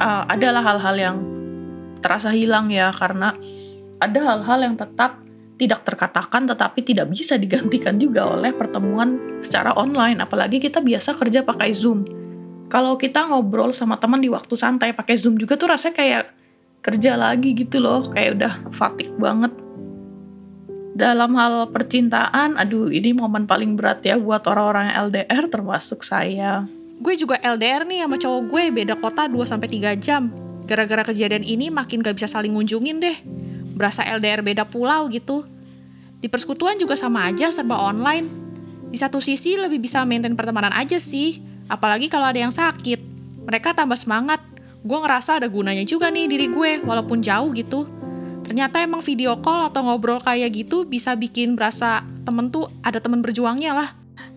uh, 0.00 0.22
adalah 0.26 0.64
hal-hal 0.64 0.96
yang 0.98 1.16
terasa 2.04 2.28
hilang 2.36 2.68
ya 2.68 2.92
karena 2.92 3.32
ada 3.96 4.20
hal-hal 4.20 4.60
yang 4.60 4.76
tetap 4.76 5.23
tidak 5.54 5.86
terkatakan 5.86 6.50
tetapi 6.50 6.82
tidak 6.82 7.10
bisa 7.14 7.38
digantikan 7.38 7.94
juga 7.98 8.26
oleh 8.26 8.50
pertemuan 8.50 9.40
secara 9.40 9.70
online 9.78 10.18
apalagi 10.18 10.58
kita 10.58 10.82
biasa 10.82 11.14
kerja 11.14 11.46
pakai 11.46 11.70
Zoom. 11.70 12.02
Kalau 12.66 12.98
kita 12.98 13.30
ngobrol 13.30 13.70
sama 13.70 14.00
teman 14.00 14.18
di 14.18 14.26
waktu 14.26 14.58
santai 14.58 14.90
pakai 14.96 15.14
Zoom 15.14 15.38
juga 15.38 15.54
tuh 15.54 15.70
rasanya 15.70 15.94
kayak 15.94 16.24
kerja 16.84 17.16
lagi 17.16 17.56
gitu 17.56 17.80
loh, 17.80 18.04
kayak 18.10 18.36
udah 18.36 18.52
fatik 18.74 19.08
banget. 19.16 19.52
Dalam 20.94 21.34
hal 21.34 21.74
percintaan, 21.74 22.54
aduh 22.54 22.86
ini 22.92 23.10
momen 23.16 23.50
paling 23.50 23.74
berat 23.74 24.04
ya 24.06 24.14
buat 24.14 24.46
orang-orang 24.46 24.94
LDR 24.94 25.50
termasuk 25.50 26.06
saya. 26.06 26.66
Gue 27.02 27.18
juga 27.18 27.34
LDR 27.42 27.82
nih 27.82 28.06
sama 28.06 28.14
cowok 28.14 28.42
gue 28.46 28.62
beda 28.70 28.94
kota 29.02 29.26
2-3 29.26 29.98
jam. 29.98 30.30
Gara-gara 30.64 31.02
kejadian 31.02 31.42
ini 31.42 31.68
makin 31.68 32.00
gak 32.00 32.14
bisa 32.14 32.30
saling 32.30 32.54
ngunjungin 32.54 33.02
deh. 33.02 33.16
Berasa 33.74 34.06
LDR 34.06 34.40
beda 34.40 34.64
pulau 34.64 35.10
gitu. 35.10 35.44
Di 36.22 36.30
persekutuan 36.30 36.80
juga 36.80 36.96
sama 36.96 37.28
aja 37.28 37.50
serba 37.52 37.76
online. 37.76 38.26
Di 38.88 38.96
satu 38.96 39.18
sisi 39.18 39.58
lebih 39.58 39.82
bisa 39.82 40.06
maintain 40.06 40.38
pertemanan 40.38 40.72
aja 40.72 40.96
sih. 40.96 41.42
Apalagi 41.68 42.08
kalau 42.08 42.30
ada 42.30 42.38
yang 42.38 42.54
sakit. 42.54 43.02
Mereka 43.44 43.76
tambah 43.76 43.98
semangat. 43.98 44.40
Gue 44.86 44.98
ngerasa 45.00 45.42
ada 45.42 45.48
gunanya 45.50 45.82
juga 45.84 46.08
nih 46.08 46.28
diri 46.28 46.46
gue 46.48 46.80
walaupun 46.84 47.24
jauh 47.24 47.50
gitu 47.56 47.88
ternyata 48.44 48.84
emang 48.84 49.00
video 49.00 49.40
call 49.40 49.72
atau 49.72 49.82
ngobrol 49.88 50.20
kayak 50.20 50.52
gitu 50.52 50.84
bisa 50.84 51.16
bikin 51.16 51.56
berasa 51.56 52.04
temen 52.28 52.52
tuh 52.52 52.68
ada 52.84 53.00
temen 53.00 53.24
berjuangnya 53.24 53.72
lah. 53.72 53.90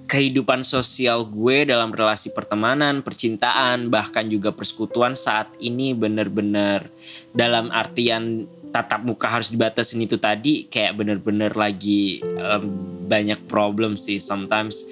Kehidupan 0.07 0.63
sosial 0.63 1.27
gue 1.27 1.67
dalam 1.67 1.91
relasi 1.91 2.31
pertemanan, 2.31 3.03
percintaan, 3.03 3.91
bahkan 3.91 4.23
juga 4.31 4.55
persekutuan 4.55 5.19
saat 5.19 5.51
ini 5.59 5.91
bener-bener 5.91 6.87
dalam 7.35 7.67
artian 7.75 8.47
tatap 8.71 9.01
muka 9.03 9.27
harus 9.31 9.49
dibatasin 9.49 10.03
itu 10.03 10.19
tadi 10.19 10.67
kayak 10.67 10.97
bener-bener 10.97 11.51
lagi 11.55 12.21
um, 12.37 12.65
banyak 13.07 13.39
problem 13.47 13.95
sih. 13.95 14.19
Sometimes 14.19 14.83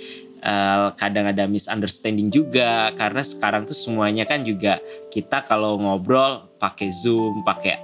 uh, 0.45 0.93
kadang 0.95 1.29
ada 1.29 1.49
misunderstanding 1.49 2.29
juga 2.29 2.93
karena 2.93 3.21
sekarang 3.25 3.65
tuh 3.65 3.75
semuanya 3.75 4.23
kan 4.23 4.45
juga 4.45 4.79
kita 5.09 5.43
kalau 5.43 5.75
ngobrol 5.81 6.45
pakai 6.61 6.89
zoom 6.93 7.43
pakai 7.43 7.77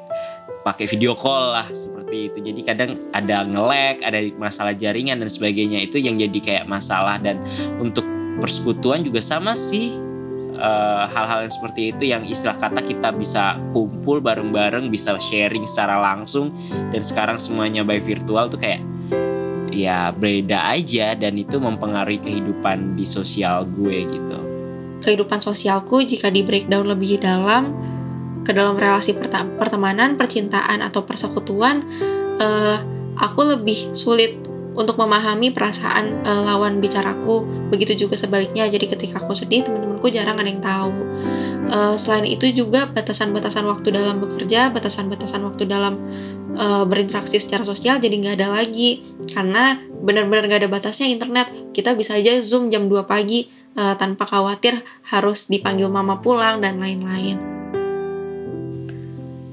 pakai 0.61 0.85
video 0.85 1.17
call 1.17 1.57
lah 1.57 1.67
seperti 1.73 2.29
itu. 2.29 2.37
Jadi 2.37 2.61
kadang 2.61 2.91
ada 3.09 3.41
ngelek, 3.41 4.05
ada 4.05 4.19
masalah 4.37 4.77
jaringan 4.77 5.17
dan 5.17 5.29
sebagainya 5.29 5.81
itu 5.81 5.97
yang 5.97 6.21
jadi 6.21 6.39
kayak 6.39 6.65
masalah. 6.69 7.17
Dan 7.17 7.41
untuk 7.81 8.05
persekutuan 8.37 9.01
juga 9.01 9.19
sama 9.19 9.57
sih 9.57 10.10
eh, 10.61 11.03
hal-hal 11.09 11.49
yang 11.49 11.53
seperti 11.53 11.81
itu 11.91 12.03
yang 12.13 12.21
istilah 12.21 12.55
kata 12.55 12.85
kita 12.85 13.09
bisa 13.09 13.57
kumpul 13.73 14.21
bareng-bareng, 14.21 14.93
bisa 14.93 15.17
sharing 15.17 15.65
secara 15.65 15.97
langsung 15.97 16.53
dan 16.93 17.01
sekarang 17.01 17.41
semuanya 17.41 17.81
by 17.81 17.97
virtual 17.97 18.45
tuh 18.47 18.61
kayak 18.61 18.85
ya 19.71 20.11
beda 20.11 20.67
aja 20.75 21.15
dan 21.15 21.39
itu 21.39 21.57
mempengaruhi 21.57 22.19
kehidupan 22.19 22.99
di 22.99 23.07
sosial 23.07 23.65
gue 23.65 24.05
gitu. 24.05 24.37
Kehidupan 25.01 25.41
sosialku 25.41 26.05
jika 26.05 26.29
di 26.29 26.45
breakdown 26.45 26.85
lebih 26.85 27.17
dalam 27.17 27.73
ke 28.45 28.51
dalam 28.53 28.77
relasi 28.77 29.17
pertemanan, 29.57 30.17
percintaan 30.17 30.81
atau 30.81 31.05
persekutuan, 31.05 31.81
uh, 32.41 32.77
aku 33.17 33.57
lebih 33.57 33.93
sulit 33.93 34.50
untuk 34.71 34.95
memahami 34.95 35.51
perasaan 35.51 36.23
uh, 36.23 36.41
lawan 36.47 36.79
bicaraku. 36.79 37.43
Begitu 37.71 38.07
juga 38.07 38.15
sebaliknya. 38.15 38.67
Jadi 38.67 38.87
ketika 38.87 39.19
aku 39.19 39.35
sedih, 39.35 39.67
teman-temanku 39.67 40.07
jarang 40.07 40.39
ada 40.39 40.49
yang 40.49 40.63
tahu. 40.63 40.93
Uh, 41.71 41.95
selain 41.95 42.27
itu 42.27 42.51
juga 42.51 42.87
batasan-batasan 42.91 43.63
waktu 43.67 43.95
dalam 43.95 44.19
bekerja, 44.19 44.71
batasan-batasan 44.71 45.43
waktu 45.43 45.67
dalam 45.67 45.99
uh, 46.55 46.83
berinteraksi 46.83 47.39
secara 47.39 47.63
sosial 47.63 47.99
jadi 47.99 48.15
nggak 48.15 48.35
ada 48.39 48.47
lagi. 48.51 49.03
Karena 49.31 49.79
benar-benar 50.01 50.47
nggak 50.47 50.61
ada 50.67 50.71
batasnya 50.71 51.11
internet. 51.11 51.51
Kita 51.75 51.95
bisa 51.95 52.15
aja 52.15 52.39
zoom 52.39 52.71
jam 52.71 52.87
2 52.87 53.03
pagi 53.07 53.47
uh, 53.75 53.95
tanpa 53.99 54.27
khawatir 54.27 54.79
harus 55.11 55.51
dipanggil 55.51 55.91
mama 55.91 56.19
pulang 56.19 56.63
dan 56.63 56.79
lain-lain. 56.79 57.39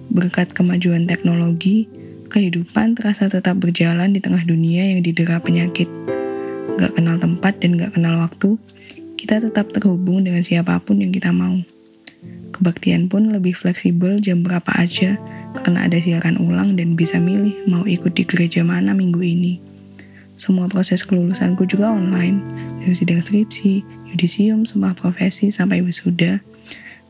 Berkat 0.08 0.56
kemajuan 0.56 1.06
teknologi, 1.06 1.86
kehidupan 2.28 2.92
terasa 2.92 3.32
tetap 3.32 3.56
berjalan 3.56 4.12
di 4.12 4.20
tengah 4.20 4.44
dunia 4.44 4.94
yang 4.94 5.00
didera 5.00 5.40
penyakit. 5.40 5.88
Gak 6.76 6.94
kenal 6.94 7.16
tempat 7.16 7.58
dan 7.58 7.80
gak 7.80 7.96
kenal 7.96 8.20
waktu, 8.22 8.60
kita 9.18 9.42
tetap 9.42 9.72
terhubung 9.74 10.22
dengan 10.22 10.44
siapa 10.44 10.78
pun 10.78 11.00
yang 11.00 11.10
kita 11.10 11.32
mau. 11.34 11.58
Kebaktian 12.54 13.10
pun 13.10 13.32
lebih 13.32 13.56
fleksibel 13.56 14.20
jam 14.20 14.44
berapa 14.44 14.68
aja, 14.78 15.18
karena 15.64 15.88
ada 15.88 15.98
siaran 15.98 16.38
ulang 16.38 16.78
dan 16.78 16.94
bisa 16.94 17.18
milih 17.18 17.66
mau 17.66 17.82
ikut 17.88 18.14
di 18.14 18.24
gereja 18.28 18.62
mana 18.62 18.94
minggu 18.94 19.20
ini. 19.24 19.58
Semua 20.38 20.70
proses 20.70 21.02
kelulusanku 21.02 21.66
juga 21.66 21.90
online, 21.90 22.46
dari 22.78 22.94
sidang 22.94 23.18
skripsi, 23.18 23.82
yudisium, 24.14 24.62
semua 24.62 24.94
profesi, 24.94 25.50
sampai 25.50 25.82
wisuda. 25.82 26.38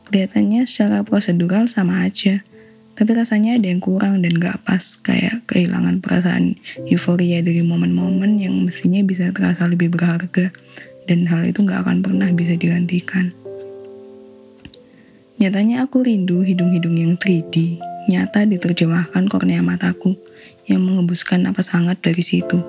Kelihatannya 0.09 0.65
secara 0.65 1.05
prosedural 1.05 1.69
sama 1.69 2.01
aja, 2.09 2.41
tapi 2.99 3.15
rasanya 3.15 3.55
ada 3.55 3.71
yang 3.71 3.79
kurang 3.79 4.19
dan 4.19 4.35
gak 4.35 4.59
pas 4.67 4.83
kayak 4.99 5.47
kehilangan 5.47 6.03
perasaan 6.03 6.59
euforia 6.83 7.39
dari 7.39 7.63
momen-momen 7.63 8.43
yang 8.43 8.59
mestinya 8.59 8.99
bisa 9.07 9.31
terasa 9.31 9.71
lebih 9.71 9.87
berharga 9.87 10.51
dan 11.07 11.23
hal 11.31 11.47
itu 11.47 11.63
gak 11.63 11.87
akan 11.87 12.03
pernah 12.03 12.27
bisa 12.35 12.59
digantikan. 12.59 13.31
Nyatanya 15.39 15.87
aku 15.87 16.03
rindu 16.03 16.43
hidung-hidung 16.43 16.99
yang 16.99 17.15
3D, 17.15 17.79
nyata 18.11 18.43
diterjemahkan 18.43 19.31
kornea 19.31 19.63
mataku 19.63 20.19
yang 20.67 20.83
mengebuskan 20.83 21.47
napas 21.47 21.71
hangat 21.71 22.03
dari 22.03 22.19
situ. 22.19 22.59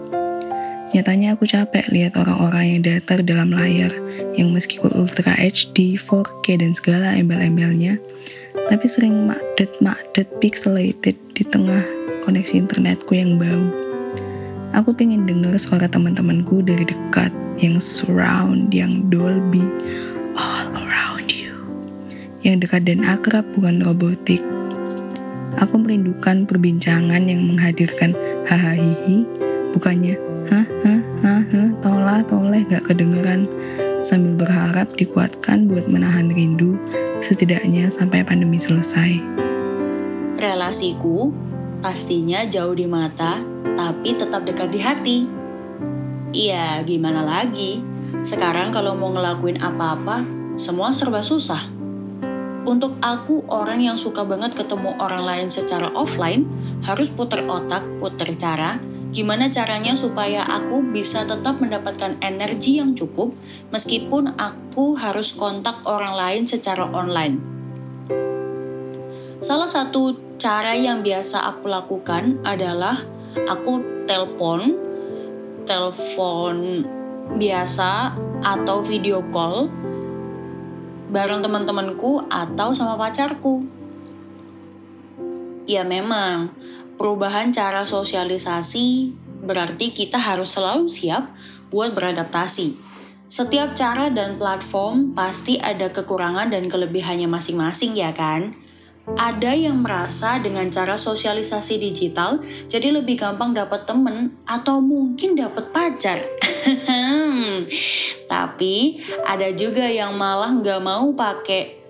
Nyatanya 0.95 1.35
aku 1.35 1.51
capek 1.51 1.91
lihat 1.91 2.15
orang-orang 2.15 2.79
yang 2.79 2.81
datar 2.87 3.27
dalam 3.27 3.51
layar, 3.51 3.91
yang 4.39 4.55
meskipun 4.55 4.95
Ultra 4.95 5.35
HD, 5.35 5.99
4K, 5.99 6.63
dan 6.63 6.71
segala 6.79 7.19
embel-embelnya, 7.19 7.99
tapi 8.71 8.87
sering 8.87 9.27
makdet-makdet 9.27 10.31
pixelated 10.39 11.19
di 11.35 11.43
tengah 11.43 11.83
koneksi 12.23 12.55
internetku 12.55 13.19
yang 13.19 13.35
bau. 13.35 13.67
Aku 14.71 14.95
pengen 14.95 15.27
denger 15.27 15.59
suara 15.59 15.91
teman-temanku 15.91 16.63
dari 16.63 16.87
dekat, 16.87 17.35
yang 17.59 17.83
surround, 17.83 18.71
yang 18.71 19.11
Dolby, 19.11 19.67
all 20.39 20.71
around 20.71 21.35
you. 21.35 21.59
Yang 22.47 22.71
dekat 22.71 22.87
dan 22.87 23.03
akrab 23.03 23.43
bukan 23.59 23.83
robotik. 23.83 24.39
Aku 25.59 25.83
merindukan 25.83 26.47
perbincangan 26.47 27.27
yang 27.27 27.43
menghadirkan 27.43 28.15
hahaha 28.47 29.27
bukannya 29.75 30.15
hah 30.47 30.67
hah 30.87 31.01
hah 31.27 31.43
hah 31.43 31.69
tolah 31.83 32.23
toleh 32.27 32.63
gak 32.71 32.87
kedengeran 32.87 33.47
sambil 34.01 34.47
berharap 34.47 34.91
dikuatkan 34.97 35.67
buat 35.67 35.91
menahan 35.91 36.31
rindu, 36.33 36.79
setidaknya 37.21 37.93
sampai 37.93 38.25
pandemi 38.25 38.57
selesai. 38.57 39.21
Relasiku 40.41 41.33
pastinya 41.81 42.45
jauh 42.49 42.77
di 42.77 42.85
mata, 42.89 43.41
tapi 43.77 44.17
tetap 44.17 44.45
dekat 44.45 44.69
di 44.73 44.81
hati. 44.81 45.19
Iya, 46.31 46.85
gimana 46.85 47.25
lagi? 47.25 47.81
Sekarang 48.21 48.73
kalau 48.73 48.97
mau 48.97 49.13
ngelakuin 49.13 49.61
apa-apa, 49.61 50.23
semua 50.61 50.93
serba 50.93 51.25
susah. 51.25 51.61
Untuk 52.69 53.01
aku, 53.01 53.49
orang 53.49 53.81
yang 53.81 53.97
suka 53.97 54.21
banget 54.21 54.53
ketemu 54.53 54.93
orang 55.01 55.25
lain 55.25 55.49
secara 55.49 55.89
offline, 55.97 56.45
harus 56.85 57.09
puter 57.09 57.41
otak, 57.49 57.81
puter 57.97 58.37
cara, 58.37 58.77
Gimana 59.11 59.51
caranya 59.51 59.99
supaya 59.99 60.47
aku 60.47 60.87
bisa 60.95 61.27
tetap 61.27 61.59
mendapatkan 61.59 62.15
energi 62.23 62.79
yang 62.79 62.95
cukup 62.95 63.35
meskipun 63.75 64.39
aku 64.39 64.95
harus 64.95 65.35
kontak 65.35 65.83
orang 65.83 66.15
lain 66.15 66.43
secara 66.47 66.87
online? 66.95 67.43
Salah 69.43 69.67
satu 69.67 70.15
cara 70.39 70.79
yang 70.79 71.03
biasa 71.03 71.43
aku 71.43 71.67
lakukan 71.67 72.39
adalah 72.47 73.03
aku 73.51 74.05
telepon, 74.07 74.79
telepon 75.67 76.87
biasa 77.35 78.15
atau 78.47 78.79
video 78.83 79.27
call 79.35 79.67
bareng 81.11 81.43
teman-temanku 81.43 82.23
atau 82.31 82.71
sama 82.71 82.95
pacarku. 82.95 83.67
Ya 85.67 85.83
memang, 85.83 86.55
perubahan 87.01 87.49
cara 87.49 87.89
sosialisasi 87.89 89.17
berarti 89.41 89.97
kita 89.97 90.21
harus 90.21 90.53
selalu 90.53 90.93
siap 90.93 91.33
buat 91.73 91.97
beradaptasi. 91.97 92.77
Setiap 93.25 93.73
cara 93.73 94.13
dan 94.13 94.37
platform 94.37 95.17
pasti 95.17 95.57
ada 95.57 95.89
kekurangan 95.89 96.53
dan 96.53 96.69
kelebihannya 96.69 97.25
masing-masing 97.25 97.97
ya 97.97 98.13
kan? 98.13 98.53
Ada 99.17 99.57
yang 99.57 99.81
merasa 99.81 100.37
dengan 100.45 100.69
cara 100.69 101.01
sosialisasi 101.01 101.81
digital 101.81 102.45
jadi 102.69 102.93
lebih 102.93 103.17
gampang 103.17 103.57
dapat 103.57 103.89
temen 103.89 104.37
atau 104.45 104.85
mungkin 104.85 105.33
dapat 105.41 105.73
pacar. 105.73 106.21
Tapi 108.33 109.01
ada 109.25 109.49
juga 109.57 109.89
yang 109.89 110.21
malah 110.21 110.53
nggak 110.53 110.81
mau 110.85 111.09
pakai 111.17 111.81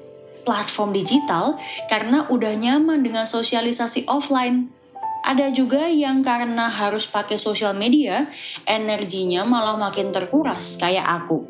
platform 0.46 0.94
digital 0.94 1.58
karena 1.90 2.30
udah 2.30 2.54
nyaman 2.54 3.02
dengan 3.02 3.26
sosialisasi 3.26 4.06
offline. 4.06 4.79
Ada 5.20 5.52
juga 5.52 5.86
yang 5.86 6.24
karena 6.24 6.72
harus 6.72 7.04
pakai 7.04 7.36
sosial 7.36 7.76
media, 7.76 8.28
energinya 8.64 9.44
malah 9.44 9.76
makin 9.76 10.10
terkuras 10.10 10.80
kayak 10.80 11.04
aku. 11.04 11.44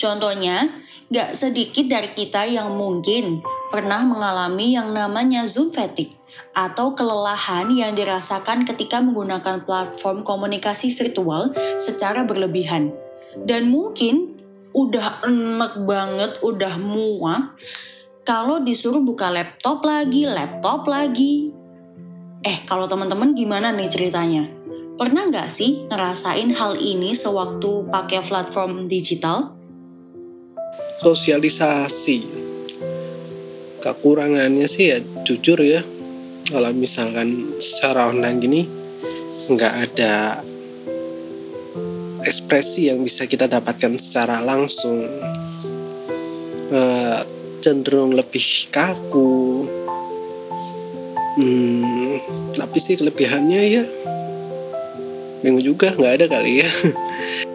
Contohnya, 0.00 0.80
gak 1.12 1.36
sedikit 1.36 1.84
dari 1.84 2.10
kita 2.16 2.48
yang 2.48 2.72
mungkin 2.72 3.44
pernah 3.68 4.00
mengalami 4.00 4.72
yang 4.72 4.96
namanya 4.96 5.44
Zoom 5.44 5.68
fatigue 5.68 6.16
atau 6.56 6.96
kelelahan 6.96 7.68
yang 7.70 7.92
dirasakan 7.92 8.64
ketika 8.64 8.98
menggunakan 9.04 9.62
platform 9.68 10.24
komunikasi 10.24 10.90
virtual 10.96 11.52
secara 11.76 12.24
berlebihan. 12.24 12.96
Dan 13.44 13.68
mungkin 13.68 14.40
udah 14.72 15.22
enak 15.28 15.84
banget, 15.84 16.40
udah 16.42 16.74
muak 16.80 17.54
kalau 18.24 18.62
disuruh 18.62 19.02
buka 19.02 19.26
laptop 19.26 19.82
lagi, 19.82 20.22
laptop 20.28 20.86
lagi. 20.86 21.59
Eh, 22.40 22.64
kalau 22.64 22.88
teman-teman 22.88 23.36
gimana 23.36 23.68
nih 23.68 23.92
ceritanya? 23.92 24.48
Pernah 24.96 25.28
nggak 25.28 25.52
sih 25.52 25.84
ngerasain 25.92 26.56
hal 26.56 26.72
ini 26.80 27.12
sewaktu 27.12 27.84
pakai 27.92 28.24
platform 28.24 28.88
digital? 28.88 29.52
Sosialisasi. 31.04 32.24
Kekurangannya 33.84 34.64
sih 34.64 34.88
ya 34.88 35.04
jujur 35.24 35.60
ya, 35.60 35.84
kalau 36.48 36.72
misalkan 36.72 37.60
secara 37.60 38.08
online 38.08 38.38
gini 38.40 38.62
nggak 39.52 39.74
ada 39.88 40.40
ekspresi 42.24 42.88
yang 42.88 43.04
bisa 43.04 43.28
kita 43.28 43.48
dapatkan 43.48 44.00
secara 44.00 44.40
langsung 44.40 45.04
uh, 46.72 47.20
cenderung 47.60 48.16
lebih 48.16 48.72
kaku 48.72 49.49
sih 52.80 52.96
kelebihannya 52.96 53.60
ya 53.60 53.84
bingung 55.44 55.62
juga 55.62 55.92
nggak 55.92 56.12
ada 56.20 56.26
kali 56.26 56.64
ya 56.64 56.70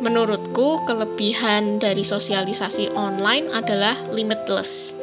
menurutku 0.06 0.86
kelebihan 0.86 1.82
dari 1.82 2.06
sosialisasi 2.06 2.94
online 2.94 3.50
adalah 3.54 3.94
limitless 4.14 4.96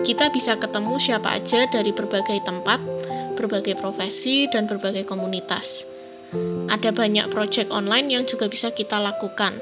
kita 0.00 0.26
bisa 0.32 0.56
ketemu 0.58 0.96
siapa 0.96 1.36
aja 1.36 1.68
dari 1.68 1.92
berbagai 1.92 2.40
tempat, 2.42 2.80
berbagai 3.36 3.76
profesi, 3.76 4.48
dan 4.50 4.66
berbagai 4.66 5.04
komunitas. 5.04 5.86
Ada 6.72 6.90
banyak 6.90 7.30
project 7.30 7.70
online 7.70 8.08
yang 8.08 8.24
juga 8.26 8.48
bisa 8.48 8.72
kita 8.74 8.98
lakukan. 8.98 9.54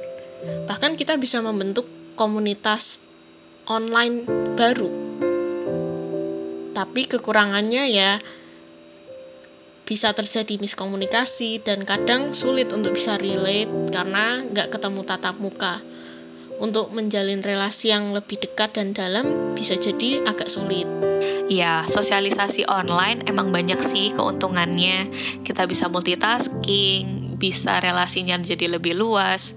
Bahkan 0.70 0.96
kita 0.96 1.18
bisa 1.18 1.44
membentuk 1.44 1.84
komunitas 2.14 3.04
online 3.68 4.24
baru. 4.56 4.88
Tapi 6.72 7.02
kekurangannya 7.10 7.84
ya 7.90 8.22
bisa 9.88 10.12
terjadi 10.12 10.60
miskomunikasi 10.60 11.64
dan 11.64 11.88
kadang 11.88 12.36
sulit 12.36 12.68
untuk 12.76 12.92
bisa 12.92 13.16
relate 13.16 13.72
karena 13.88 14.44
nggak 14.52 14.76
ketemu 14.76 15.00
tatap 15.08 15.40
muka 15.40 15.80
untuk 16.60 16.92
menjalin 16.92 17.40
relasi 17.40 17.88
yang 17.96 18.12
lebih 18.12 18.36
dekat 18.36 18.76
dan 18.76 18.92
dalam 18.92 19.56
bisa 19.56 19.80
jadi 19.80 20.20
agak 20.28 20.52
sulit. 20.52 20.84
Ya, 21.48 21.88
sosialisasi 21.88 22.68
online 22.68 23.24
emang 23.24 23.48
banyak 23.48 23.80
sih 23.80 24.12
keuntungannya. 24.12 25.08
Kita 25.40 25.64
bisa 25.64 25.88
multitasking, 25.88 27.40
bisa 27.40 27.80
relasinya 27.80 28.36
jadi 28.36 28.76
lebih 28.76 28.92
luas, 28.92 29.56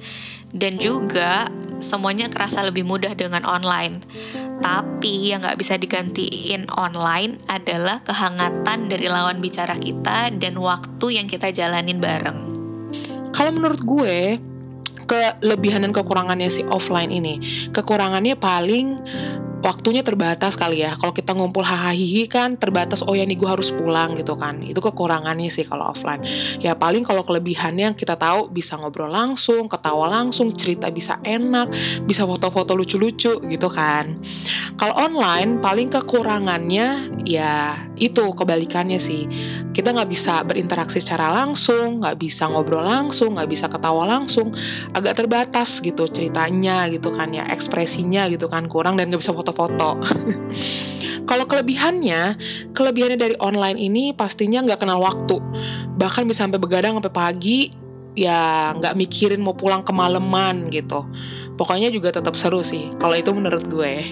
dan 0.56 0.80
juga 0.80 1.52
semuanya 1.82 2.30
kerasa 2.30 2.62
lebih 2.64 2.86
mudah 2.88 3.14
dengan 3.18 3.44
online. 3.46 4.06
Tapi 4.62 5.34
yang 5.34 5.42
nggak 5.42 5.58
bisa 5.58 5.76
digantiin 5.76 6.70
online 6.78 7.42
adalah 7.50 8.06
kehangatan 8.06 8.88
dari 8.88 9.10
lawan 9.10 9.42
bicara 9.42 9.76
kita 9.78 10.30
dan 10.38 10.58
waktu 10.62 11.18
yang 11.18 11.26
kita 11.26 11.50
jalanin 11.50 11.98
bareng. 11.98 12.40
Kalau 13.34 13.52
menurut 13.52 13.82
gue, 13.82 14.38
kelebihan 15.10 15.84
dan 15.84 15.92
kekurangannya 15.92 16.48
si 16.48 16.62
offline 16.70 17.12
ini. 17.12 17.42
Kekurangannya 17.76 18.38
paling 18.40 18.88
waktunya 19.62 20.02
terbatas 20.02 20.58
kali 20.58 20.82
ya. 20.84 20.98
Kalau 20.98 21.14
kita 21.14 21.32
ngumpul 21.38 21.62
hahaha 21.64 21.94
kan 22.28 22.58
terbatas. 22.58 23.06
Oh 23.06 23.14
ya 23.14 23.24
nih 23.24 23.38
gue 23.38 23.50
harus 23.50 23.70
pulang 23.74 24.18
gitu 24.18 24.36
kan. 24.36 24.62
Itu 24.62 24.82
kekurangannya 24.82 25.50
sih 25.54 25.66
kalau 25.66 25.94
offline. 25.94 26.22
Ya 26.60 26.74
paling 26.74 27.06
kalau 27.06 27.22
kelebihannya 27.24 27.94
kita 27.96 28.18
tahu 28.18 28.50
bisa 28.50 28.76
ngobrol 28.78 29.10
langsung, 29.10 29.70
ketawa 29.70 30.10
langsung, 30.10 30.54
cerita 30.54 30.90
bisa 30.90 31.22
enak, 31.24 31.72
bisa 32.06 32.26
foto-foto 32.26 32.74
lucu-lucu 32.74 33.40
gitu 33.40 33.70
kan. 33.70 34.18
Kalau 34.76 34.98
online 34.98 35.62
paling 35.62 35.94
kekurangannya 35.94 37.22
ya 37.26 37.78
itu 38.02 38.34
kebalikannya 38.34 38.98
sih 38.98 39.30
kita 39.72 39.94
nggak 39.94 40.10
bisa 40.10 40.42
berinteraksi 40.42 40.98
secara 41.00 41.30
langsung 41.32 42.02
nggak 42.02 42.18
bisa 42.18 42.50
ngobrol 42.50 42.84
langsung 42.84 43.38
nggak 43.38 43.50
bisa 43.50 43.70
ketawa 43.70 44.10
langsung 44.10 44.52
agak 44.98 45.22
terbatas 45.22 45.80
gitu 45.80 46.10
ceritanya 46.10 46.90
gitu 46.90 47.14
kan 47.14 47.32
ya 47.32 47.46
ekspresinya 47.48 48.28
gitu 48.28 48.50
kan 48.50 48.66
kurang 48.66 48.98
dan 48.98 49.14
nggak 49.14 49.22
bisa 49.22 49.32
foto-foto. 49.52 50.00
Kalau 51.30 51.46
kelebihannya 51.48 52.36
kelebihannya 52.76 53.20
dari 53.20 53.36
online 53.40 53.78
ini 53.80 54.12
pastinya 54.12 54.64
nggak 54.66 54.84
kenal 54.84 55.00
waktu. 55.00 55.38
Bahkan 55.96 56.28
bisa 56.28 56.44
sampai 56.44 56.60
begadang 56.60 56.98
sampai 56.98 57.14
pagi 57.14 57.60
ya 58.18 58.76
nggak 58.76 58.98
mikirin 59.00 59.40
mau 59.40 59.56
pulang 59.56 59.86
kemalaman 59.86 60.68
gitu. 60.74 61.08
Pokoknya 61.56 61.94
juga 61.94 62.12
tetap 62.12 62.36
seru 62.36 62.66
sih 62.66 62.90
kalau 62.98 63.16
itu 63.16 63.32
menurut 63.32 63.64
gue. 63.70 64.04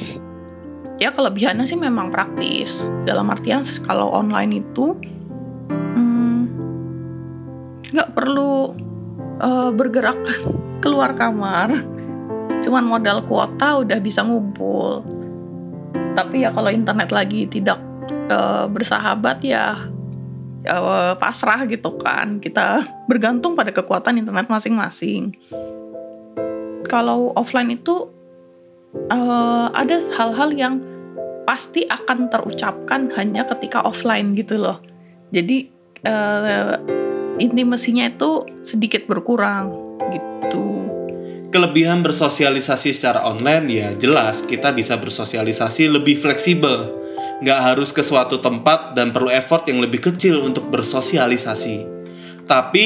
Ya 0.99 1.11
kelebihannya 1.11 1.67
sih 1.67 1.79
memang 1.79 2.11
praktis. 2.13 2.85
Dalam 3.03 3.27
artian 3.31 3.63
kalau 3.83 4.11
online 4.15 4.63
itu 4.63 4.95
nggak 7.89 8.13
perlu 8.13 8.77
uh, 9.41 9.73
bergerak 9.73 10.19
keluar 10.83 11.17
kamar. 11.17 11.73
Cuman 12.59 12.83
modal 12.85 13.23
kuota 13.25 13.81
udah 13.81 13.97
bisa 14.03 14.23
ngumpul 14.23 15.18
tapi 16.13 16.43
ya 16.43 16.51
kalau 16.51 16.67
internet 16.67 17.09
lagi 17.15 17.47
tidak 17.47 17.79
uh, 18.27 18.67
bersahabat 18.67 19.39
ya 19.45 19.89
ya 20.63 20.75
pasrah 21.15 21.63
gitu 21.65 21.95
kan. 21.99 22.43
Kita 22.43 22.83
bergantung 23.09 23.55
pada 23.55 23.71
kekuatan 23.71 24.19
internet 24.19 24.51
masing-masing. 24.51 25.35
Kalau 26.89 27.31
offline 27.37 27.77
itu 27.77 28.09
uh, 29.13 29.67
ada 29.71 30.01
hal-hal 30.17 30.49
yang 30.57 30.75
pasti 31.45 31.85
akan 31.89 32.29
terucapkan 32.29 33.09
hanya 33.17 33.45
ketika 33.55 33.81
offline 33.85 34.37
gitu 34.37 34.61
loh. 34.61 34.81
Jadi 35.33 35.69
uh, 36.05 36.77
intimasinya 37.41 38.05
itu 38.09 38.45
sedikit 38.61 39.05
berkurang 39.09 39.73
gitu. 40.13 40.28
Kelebihan 41.49 42.05
bersosialisasi 42.05 42.93
secara 42.93 43.25
online 43.25 43.65
ya 43.73 43.89
jelas 43.97 44.45
kita 44.45 44.69
bisa 44.69 44.93
bersosialisasi 45.01 45.89
lebih 45.89 46.21
fleksibel. 46.21 46.93
Nggak 47.41 47.59
harus 47.73 47.89
ke 47.89 48.05
suatu 48.05 48.37
tempat 48.37 48.93
dan 48.93 49.09
perlu 49.09 49.33
effort 49.33 49.65
yang 49.65 49.81
lebih 49.81 49.97
kecil 49.97 50.45
untuk 50.45 50.69
bersosialisasi. 50.69 51.89
Tapi 52.45 52.85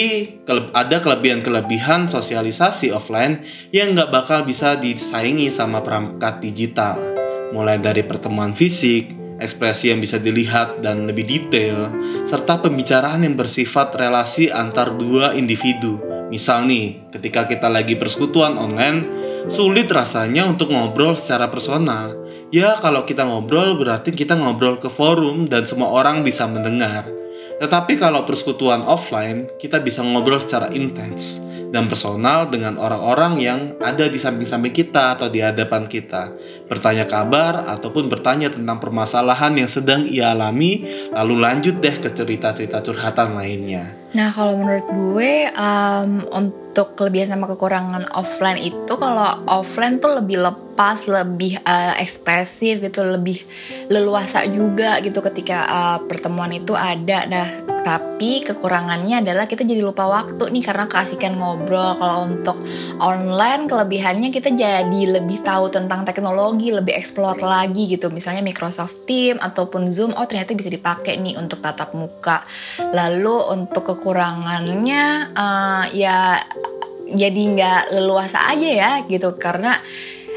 ada 0.72 1.04
kelebihan-kelebihan 1.04 2.08
sosialisasi 2.08 2.96
offline 2.96 3.44
yang 3.76 4.00
nggak 4.00 4.16
bakal 4.16 4.48
bisa 4.48 4.80
disaingi 4.80 5.52
sama 5.52 5.84
perangkat 5.84 6.40
digital. 6.40 6.96
Mulai 7.52 7.84
dari 7.84 8.00
pertemuan 8.08 8.56
fisik, 8.56 9.12
ekspresi 9.44 9.92
yang 9.92 10.00
bisa 10.00 10.16
dilihat 10.24 10.80
dan 10.80 11.04
lebih 11.04 11.28
detail, 11.28 11.92
serta 12.24 12.64
pembicaraan 12.64 13.28
yang 13.28 13.36
bersifat 13.36 13.92
relasi 14.00 14.48
antar 14.48 14.96
dua 14.96 15.36
individu. 15.36 16.13
Misal 16.34 16.66
nih, 16.66 16.98
ketika 17.14 17.46
kita 17.46 17.70
lagi 17.70 17.94
persekutuan 17.94 18.58
online, 18.58 19.06
sulit 19.54 19.86
rasanya 19.94 20.50
untuk 20.50 20.74
ngobrol 20.74 21.14
secara 21.14 21.46
personal. 21.46 22.18
Ya, 22.50 22.74
kalau 22.82 23.06
kita 23.06 23.22
ngobrol 23.22 23.78
berarti 23.78 24.10
kita 24.10 24.34
ngobrol 24.34 24.82
ke 24.82 24.90
forum 24.90 25.46
dan 25.46 25.70
semua 25.70 25.94
orang 25.94 26.26
bisa 26.26 26.50
mendengar. 26.50 27.06
Tetapi 27.62 28.02
kalau 28.02 28.26
persekutuan 28.26 28.82
offline, 28.82 29.46
kita 29.62 29.78
bisa 29.78 30.02
ngobrol 30.02 30.42
secara 30.42 30.74
intens 30.74 31.38
dan 31.70 31.86
personal 31.86 32.50
dengan 32.50 32.82
orang-orang 32.82 33.38
yang 33.38 33.60
ada 33.78 34.10
di 34.10 34.18
samping-samping 34.18 34.74
kita 34.74 35.14
atau 35.14 35.30
di 35.30 35.38
hadapan 35.38 35.86
kita 35.86 36.34
bertanya 36.68 37.06
kabar 37.06 37.68
ataupun 37.68 38.08
bertanya 38.08 38.50
tentang 38.52 38.80
permasalahan 38.80 39.54
yang 39.58 39.70
sedang 39.70 40.08
ia 40.08 40.32
alami, 40.32 40.86
lalu 41.12 41.36
lanjut 41.44 41.80
deh 41.84 41.96
ke 42.00 42.10
cerita-cerita 42.12 42.82
curhatan 42.82 43.36
lainnya. 43.38 44.04
Nah, 44.14 44.30
kalau 44.30 44.62
menurut 44.62 44.86
gue 44.94 45.50
um, 45.58 46.22
untuk 46.30 46.94
kelebihan 46.94 47.34
sama 47.34 47.50
kekurangan 47.50 48.14
offline 48.14 48.62
itu 48.62 48.94
kalau 48.94 49.42
offline 49.50 49.98
tuh 49.98 50.22
lebih 50.22 50.38
lepas, 50.38 51.10
lebih 51.10 51.58
uh, 51.66 51.98
ekspresif 51.98 52.78
gitu, 52.78 53.02
lebih 53.02 53.42
leluasa 53.90 54.46
juga 54.46 55.02
gitu 55.02 55.18
ketika 55.26 55.66
uh, 55.66 55.98
pertemuan 56.06 56.54
itu 56.54 56.78
ada. 56.78 57.26
Nah, 57.26 57.48
tapi 57.82 58.46
kekurangannya 58.46 59.26
adalah 59.26 59.50
kita 59.50 59.66
jadi 59.66 59.82
lupa 59.82 60.06
waktu 60.06 60.46
nih 60.46 60.62
karena 60.62 60.86
kasihkan 60.86 61.34
ngobrol. 61.34 61.98
Kalau 61.98 62.30
untuk 62.30 62.62
online 63.02 63.66
kelebihannya 63.66 64.30
kita 64.30 64.54
jadi 64.54 65.02
lebih 65.10 65.42
tahu 65.42 65.74
tentang 65.74 66.06
teknologi, 66.06 66.63
lebih 66.72 66.96
explore 66.96 67.42
lagi 67.42 67.90
gitu. 67.90 68.14
Misalnya 68.14 68.46
Microsoft 68.46 69.04
Teams 69.10 69.42
ataupun 69.42 69.92
Zoom, 69.92 70.16
oh 70.16 70.24
ternyata 70.30 70.56
bisa 70.56 70.72
dipakai 70.72 71.20
nih 71.20 71.36
untuk 71.36 71.60
tatap 71.60 71.92
muka. 71.98 72.46
Lalu 72.80 73.52
untuk 73.52 73.84
kekurangannya 73.98 75.34
uh, 75.36 75.84
ya 75.92 76.40
jadi 77.14 77.42
nggak 77.58 77.82
leluasa 77.92 78.48
aja 78.56 78.70
ya 78.70 78.92
gitu 79.06 79.36
karena 79.36 79.76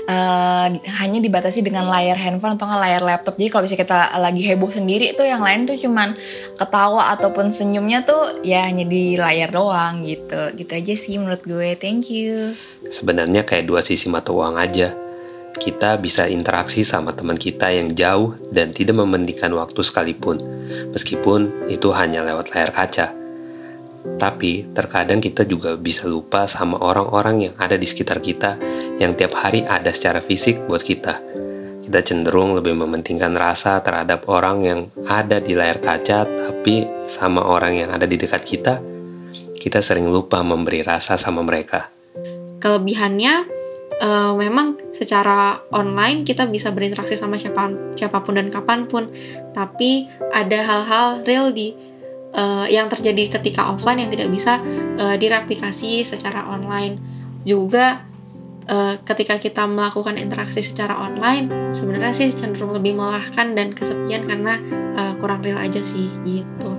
uh, 0.06 0.68
hanya 1.02 1.18
dibatasi 1.18 1.62
dengan 1.62 1.90
layar 1.90 2.16
handphone 2.16 2.56
atau 2.56 2.66
nggak 2.66 2.82
layar 2.82 3.02
laptop. 3.02 3.34
Jadi 3.36 3.50
kalau 3.50 3.64
bisa 3.66 3.76
kita 3.78 3.98
lagi 4.18 4.42
heboh 4.46 4.70
sendiri 4.70 5.12
tuh 5.14 5.26
yang 5.26 5.42
lain 5.42 5.66
tuh 5.66 5.76
cuman 5.76 6.14
ketawa 6.56 7.14
ataupun 7.18 7.50
senyumnya 7.50 8.06
tuh 8.06 8.40
ya 8.46 8.66
hanya 8.66 8.86
di 8.86 9.18
layar 9.18 9.50
doang 9.52 10.06
gitu. 10.06 10.54
Gitu 10.54 10.72
aja 10.72 10.94
sih 10.94 11.14
menurut 11.18 11.42
gue. 11.44 11.76
Thank 11.76 12.10
you. 12.10 12.54
Sebenarnya 12.86 13.42
kayak 13.42 13.66
dua 13.66 13.82
sisi 13.82 14.06
mata 14.10 14.30
uang 14.30 14.56
aja 14.56 15.05
kita 15.56 15.98
bisa 15.98 16.28
interaksi 16.30 16.86
sama 16.86 17.12
teman 17.16 17.36
kita 17.36 17.72
yang 17.72 17.92
jauh 17.92 18.36
dan 18.52 18.70
tidak 18.70 18.96
mementingkan 19.00 19.52
waktu 19.56 19.80
sekalipun, 19.82 20.38
meskipun 20.92 21.68
itu 21.72 21.90
hanya 21.92 22.22
lewat 22.22 22.52
layar 22.54 22.70
kaca. 22.72 23.12
Tapi 24.16 24.70
terkadang 24.70 25.18
kita 25.18 25.42
juga 25.42 25.74
bisa 25.74 26.06
lupa 26.06 26.46
sama 26.46 26.78
orang-orang 26.78 27.50
yang 27.50 27.54
ada 27.58 27.74
di 27.74 27.84
sekitar 27.84 28.22
kita 28.22 28.54
yang 29.02 29.18
tiap 29.18 29.34
hari 29.34 29.66
ada 29.66 29.90
secara 29.90 30.22
fisik 30.22 30.64
buat 30.70 30.80
kita. 30.80 31.20
Kita 31.86 32.02
cenderung 32.02 32.54
lebih 32.54 32.74
mementingkan 32.74 33.34
rasa 33.34 33.78
terhadap 33.82 34.26
orang 34.26 34.62
yang 34.62 34.80
ada 35.06 35.38
di 35.38 35.54
layar 35.54 35.78
kaca, 35.78 36.26
tapi 36.26 36.86
sama 37.06 37.46
orang 37.46 37.78
yang 37.78 37.90
ada 37.94 38.06
di 38.10 38.18
dekat 38.18 38.42
kita, 38.42 38.74
kita 39.54 39.82
sering 39.82 40.10
lupa 40.10 40.42
memberi 40.42 40.82
rasa 40.82 41.14
sama 41.18 41.42
mereka. 41.46 41.90
Kelebihannya 42.58 43.55
uh, 44.02 44.32
memang 44.36 44.76
secara 44.92 45.60
online 45.72 46.24
kita 46.24 46.48
bisa 46.48 46.72
berinteraksi 46.72 47.16
sama 47.16 47.40
siapa 47.40 47.72
siapa 47.96 48.20
pun 48.20 48.36
dan 48.36 48.48
kapan 48.52 48.88
pun. 48.88 49.08
Tapi 49.52 50.08
ada 50.32 50.58
hal-hal 50.64 51.24
real 51.24 51.52
di 51.52 51.72
uh, 52.36 52.66
yang 52.68 52.90
terjadi 52.92 53.40
ketika 53.40 53.68
offline 53.68 54.02
yang 54.04 54.10
tidak 54.12 54.28
bisa 54.28 54.60
uh, 55.00 55.16
direplikasi 55.16 56.04
secara 56.04 56.44
online. 56.48 56.98
Juga 57.46 58.02
uh, 58.68 58.94
ketika 59.06 59.38
kita 59.38 59.64
melakukan 59.64 60.18
interaksi 60.18 60.60
secara 60.60 60.98
online 60.98 61.72
sebenarnya 61.72 62.12
sih 62.12 62.28
cenderung 62.34 62.74
lebih 62.74 62.98
melelahkan 62.98 63.54
dan 63.54 63.72
kesepian 63.72 64.26
karena 64.26 64.58
uh, 64.98 65.12
kurang 65.18 65.40
real 65.40 65.58
aja 65.58 65.80
sih 65.80 66.10
gitu. 66.26 66.70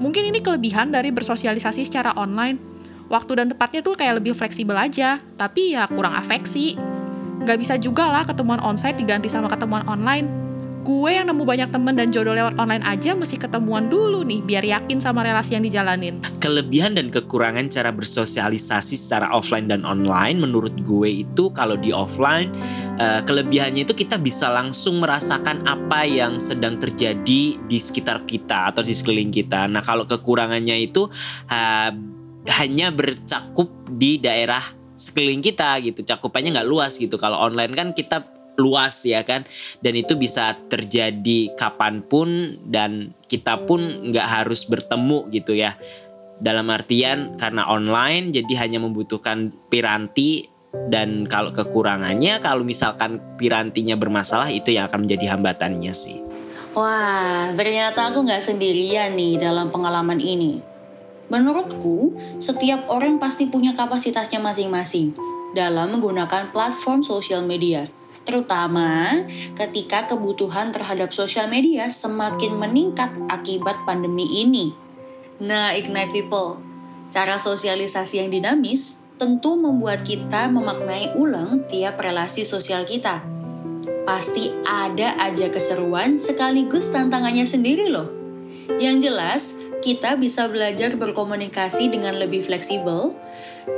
Mungkin 0.00 0.32
ini 0.32 0.40
kelebihan 0.40 0.88
dari 0.88 1.12
bersosialisasi 1.12 1.84
secara 1.84 2.16
online 2.16 2.79
waktu 3.10 3.42
dan 3.42 3.46
tempatnya 3.50 3.82
tuh 3.82 3.98
kayak 3.98 4.22
lebih 4.22 4.32
fleksibel 4.32 4.78
aja, 4.78 5.18
tapi 5.34 5.74
ya 5.74 5.90
kurang 5.90 6.14
afeksi. 6.14 6.78
Gak 7.42 7.58
bisa 7.58 7.74
juga 7.76 8.06
lah 8.08 8.22
ketemuan 8.22 8.62
onsite 8.62 8.96
diganti 8.96 9.26
sama 9.26 9.50
ketemuan 9.50 9.82
online. 9.90 10.48
Gue 10.80 11.12
yang 11.12 11.28
nemu 11.28 11.44
banyak 11.44 11.68
temen 11.68 11.92
dan 11.92 12.08
jodoh 12.08 12.32
lewat 12.32 12.56
online 12.56 12.80
aja 12.88 13.12
mesti 13.12 13.36
ketemuan 13.36 13.92
dulu 13.92 14.24
nih 14.24 14.40
biar 14.40 14.64
yakin 14.64 14.96
sama 14.96 15.20
relasi 15.20 15.52
yang 15.52 15.60
dijalanin. 15.60 16.24
Kelebihan 16.40 16.96
dan 16.96 17.12
kekurangan 17.12 17.68
cara 17.68 17.92
bersosialisasi 17.92 18.96
secara 18.96 19.28
offline 19.28 19.68
dan 19.68 19.84
online 19.84 20.40
menurut 20.40 20.72
gue 20.80 21.20
itu 21.20 21.52
kalau 21.52 21.76
di 21.76 21.92
offline 21.92 22.48
uh, 22.96 23.20
kelebihannya 23.20 23.84
itu 23.84 23.92
kita 23.92 24.16
bisa 24.16 24.48
langsung 24.48 25.04
merasakan 25.04 25.68
apa 25.68 26.08
yang 26.08 26.40
sedang 26.40 26.80
terjadi 26.80 27.60
di 27.60 27.78
sekitar 27.78 28.24
kita 28.24 28.72
atau 28.72 28.80
di 28.80 28.96
sekeliling 28.96 29.28
kita. 29.28 29.68
Nah 29.68 29.84
kalau 29.84 30.08
kekurangannya 30.08 30.80
itu 30.80 31.12
hanya 32.48 32.88
bercakup 32.88 33.68
di 33.90 34.16
daerah 34.16 34.62
sekeliling 34.96 35.44
kita 35.44 35.80
gitu. 35.84 36.00
Cakupannya 36.04 36.60
nggak 36.60 36.68
luas 36.68 36.96
gitu. 36.96 37.20
Kalau 37.20 37.40
online 37.40 37.72
kan 37.76 37.88
kita 37.92 38.24
luas 38.60 39.04
ya 39.04 39.24
kan. 39.24 39.44
Dan 39.80 39.96
itu 39.96 40.16
bisa 40.16 40.56
terjadi 40.68 41.52
kapan 41.56 42.04
pun 42.04 42.60
dan 42.68 43.16
kita 43.28 43.64
pun 43.64 44.12
nggak 44.12 44.28
harus 44.40 44.68
bertemu 44.68 45.28
gitu 45.32 45.56
ya. 45.56 45.76
Dalam 46.40 46.72
artian 46.72 47.36
karena 47.36 47.68
online 47.68 48.32
jadi 48.32 48.64
hanya 48.64 48.80
membutuhkan 48.80 49.52
piranti 49.68 50.48
dan 50.70 51.26
kalau 51.26 51.50
kekurangannya 51.50 52.38
kalau 52.38 52.62
misalkan 52.62 53.20
pirantinya 53.36 53.98
bermasalah 53.98 54.48
itu 54.48 54.72
yang 54.72 54.88
akan 54.88 55.04
menjadi 55.04 55.36
hambatannya 55.36 55.92
sih. 55.92 56.22
Wah, 56.70 57.50
ternyata 57.58 58.14
aku 58.14 58.22
nggak 58.22 58.46
sendirian 58.46 59.18
nih 59.18 59.42
dalam 59.42 59.74
pengalaman 59.74 60.22
ini. 60.22 60.69
Menurutku, 61.30 62.18
setiap 62.42 62.90
orang 62.90 63.22
pasti 63.22 63.46
punya 63.46 63.70
kapasitasnya 63.78 64.42
masing-masing 64.42 65.14
dalam 65.54 65.94
menggunakan 65.94 66.50
platform 66.50 67.06
sosial 67.06 67.46
media, 67.46 67.86
terutama 68.26 69.22
ketika 69.54 70.10
kebutuhan 70.10 70.74
terhadap 70.74 71.14
sosial 71.14 71.46
media 71.46 71.86
semakin 71.86 72.58
meningkat 72.58 73.14
akibat 73.30 73.78
pandemi 73.86 74.42
ini. 74.42 74.74
Nah, 75.38 75.70
Ignite 75.70 76.10
People, 76.10 76.58
cara 77.14 77.38
sosialisasi 77.38 78.26
yang 78.26 78.34
dinamis 78.34 79.06
tentu 79.14 79.54
membuat 79.54 80.02
kita 80.02 80.50
memaknai 80.50 81.14
ulang 81.14 81.62
tiap 81.70 82.02
relasi 82.02 82.42
sosial 82.42 82.82
kita. 82.82 83.22
Pasti 84.02 84.50
ada 84.66 85.14
aja 85.22 85.46
keseruan 85.46 86.18
sekaligus 86.18 86.90
tantangannya 86.90 87.46
sendiri 87.46 87.86
loh. 87.92 88.10
Yang 88.82 88.96
jelas, 89.06 89.42
kita 89.80 90.16
bisa 90.20 90.46
belajar 90.46 90.94
berkomunikasi 90.94 91.88
dengan 91.88 92.20
lebih 92.20 92.44
fleksibel 92.44 93.16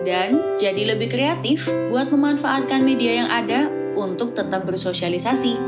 dan 0.03 0.59
jadi 0.59 0.95
lebih 0.95 1.11
kreatif 1.11 1.71
buat 1.91 2.11
memanfaatkan 2.11 2.83
media 2.83 3.25
yang 3.25 3.31
ada 3.31 3.71
untuk 3.95 4.35
tetap 4.35 4.67
bersosialisasi. 4.67 5.59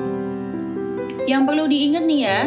Yang 1.24 1.42
perlu 1.48 1.64
diingat 1.64 2.04
nih 2.04 2.20
ya, 2.28 2.40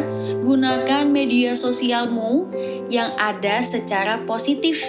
gunakan 0.45 1.03
media 1.09 1.57
sosialmu 1.57 2.53
yang 2.93 3.09
ada 3.17 3.65
secara 3.65 4.21
positif. 4.29 4.85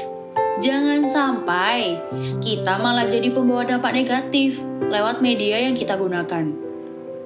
Jangan 0.61 1.06
sampai 1.08 1.96
kita 2.42 2.82
malah 2.82 3.08
jadi 3.08 3.30
pembawa 3.32 3.64
dampak 3.64 3.94
negatif 3.94 4.61
lewat 4.92 5.24
media 5.24 5.64
yang 5.64 5.72
kita 5.72 5.96
gunakan. 5.96 6.67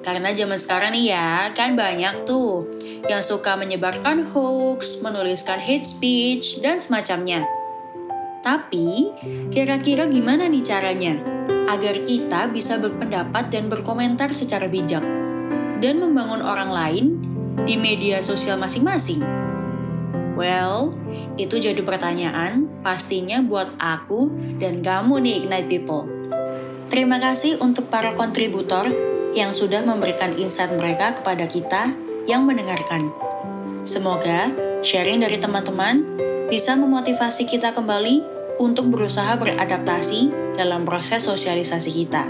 Karena 0.03 0.35
zaman 0.35 0.59
sekarang 0.59 0.99
nih 0.99 1.15
ya, 1.15 1.55
kan 1.55 1.79
banyak 1.79 2.27
tuh 2.27 2.67
yang 3.07 3.23
suka 3.23 3.55
menyebarkan 3.55 4.27
hoax, 4.35 4.99
menuliskan 4.99 5.63
hate 5.63 5.87
speech, 5.87 6.59
dan 6.59 6.83
semacamnya. 6.83 7.47
Tapi, 8.43 9.15
kira-kira 9.55 10.11
gimana 10.11 10.51
nih 10.51 10.67
caranya 10.67 11.15
agar 11.71 12.03
kita 12.03 12.51
bisa 12.51 12.83
berpendapat 12.83 13.55
dan 13.55 13.71
berkomentar 13.71 14.35
secara 14.35 14.67
bijak 14.67 15.07
dan 15.79 16.03
membangun 16.03 16.43
orang 16.43 16.75
lain 16.75 17.05
di 17.63 17.79
media 17.79 18.19
sosial 18.27 18.59
masing-masing? 18.59 19.23
Well, 20.35 20.99
itu 21.39 21.63
jadi 21.63 21.79
pertanyaan 21.87 22.83
pastinya 22.83 23.39
buat 23.45 23.79
aku 23.79 24.35
dan 24.59 24.83
kamu 24.83 25.23
nih 25.23 25.35
Ignite 25.47 25.69
People. 25.71 26.11
Terima 26.91 27.23
kasih 27.23 27.63
untuk 27.63 27.87
para 27.93 28.17
kontributor 28.19 29.12
yang 29.33 29.53
sudah 29.53 29.81
memberikan 29.85 30.37
insight 30.37 30.73
mereka 30.77 31.17
kepada 31.17 31.49
kita 31.49 31.93
yang 32.29 32.45
mendengarkan. 32.45 33.13
Semoga 33.83 34.53
sharing 34.85 35.25
dari 35.25 35.41
teman-teman 35.41 36.05
bisa 36.47 36.77
memotivasi 36.77 37.49
kita 37.49 37.73
kembali 37.73 38.23
untuk 38.61 38.93
berusaha 38.93 39.35
beradaptasi 39.41 40.55
dalam 40.55 40.85
proses 40.85 41.25
sosialisasi 41.25 41.91
kita, 41.91 42.29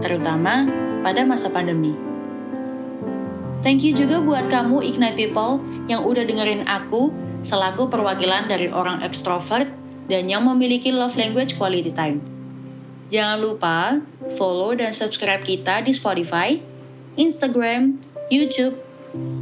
terutama 0.00 0.64
pada 1.04 1.22
masa 1.28 1.52
pandemi. 1.52 1.92
Thank 3.60 3.84
you 3.84 3.92
juga 3.92 4.22
buat 4.22 4.46
kamu 4.48 4.86
Ignite 4.86 5.18
People 5.18 5.60
yang 5.90 6.06
udah 6.06 6.22
dengerin 6.24 6.64
aku 6.64 7.10
selaku 7.42 7.90
perwakilan 7.90 8.46
dari 8.46 8.70
orang 8.70 9.02
ekstrovert 9.02 9.66
dan 10.08 10.30
yang 10.30 10.46
memiliki 10.46 10.94
love 10.94 11.18
language 11.18 11.58
quality 11.58 11.92
time. 11.92 12.37
Jangan 13.08 13.40
lupa 13.40 14.04
follow 14.36 14.76
dan 14.76 14.92
subscribe 14.92 15.40
kita 15.40 15.80
di 15.80 15.96
Spotify, 15.96 16.60
Instagram, 17.16 17.96
YouTube, 18.28 18.76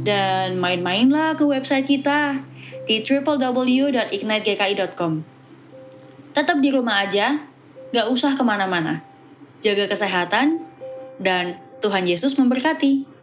dan 0.07 0.55
main-mainlah 0.55 1.35
ke 1.35 1.43
website 1.43 1.83
kita 1.83 2.47
di 2.87 3.03
www.ignitegki.com. 3.03 5.13
Tetap 6.31 6.63
di 6.63 6.71
rumah 6.71 7.03
aja, 7.03 7.43
gak 7.91 8.07
usah 8.07 8.39
ke 8.39 8.43
mana-mana. 8.47 9.03
Jaga 9.59 9.91
kesehatan, 9.91 10.63
dan 11.17 11.57
Tuhan 11.81 12.05
Yesus 12.05 12.37
memberkati. 12.37 13.16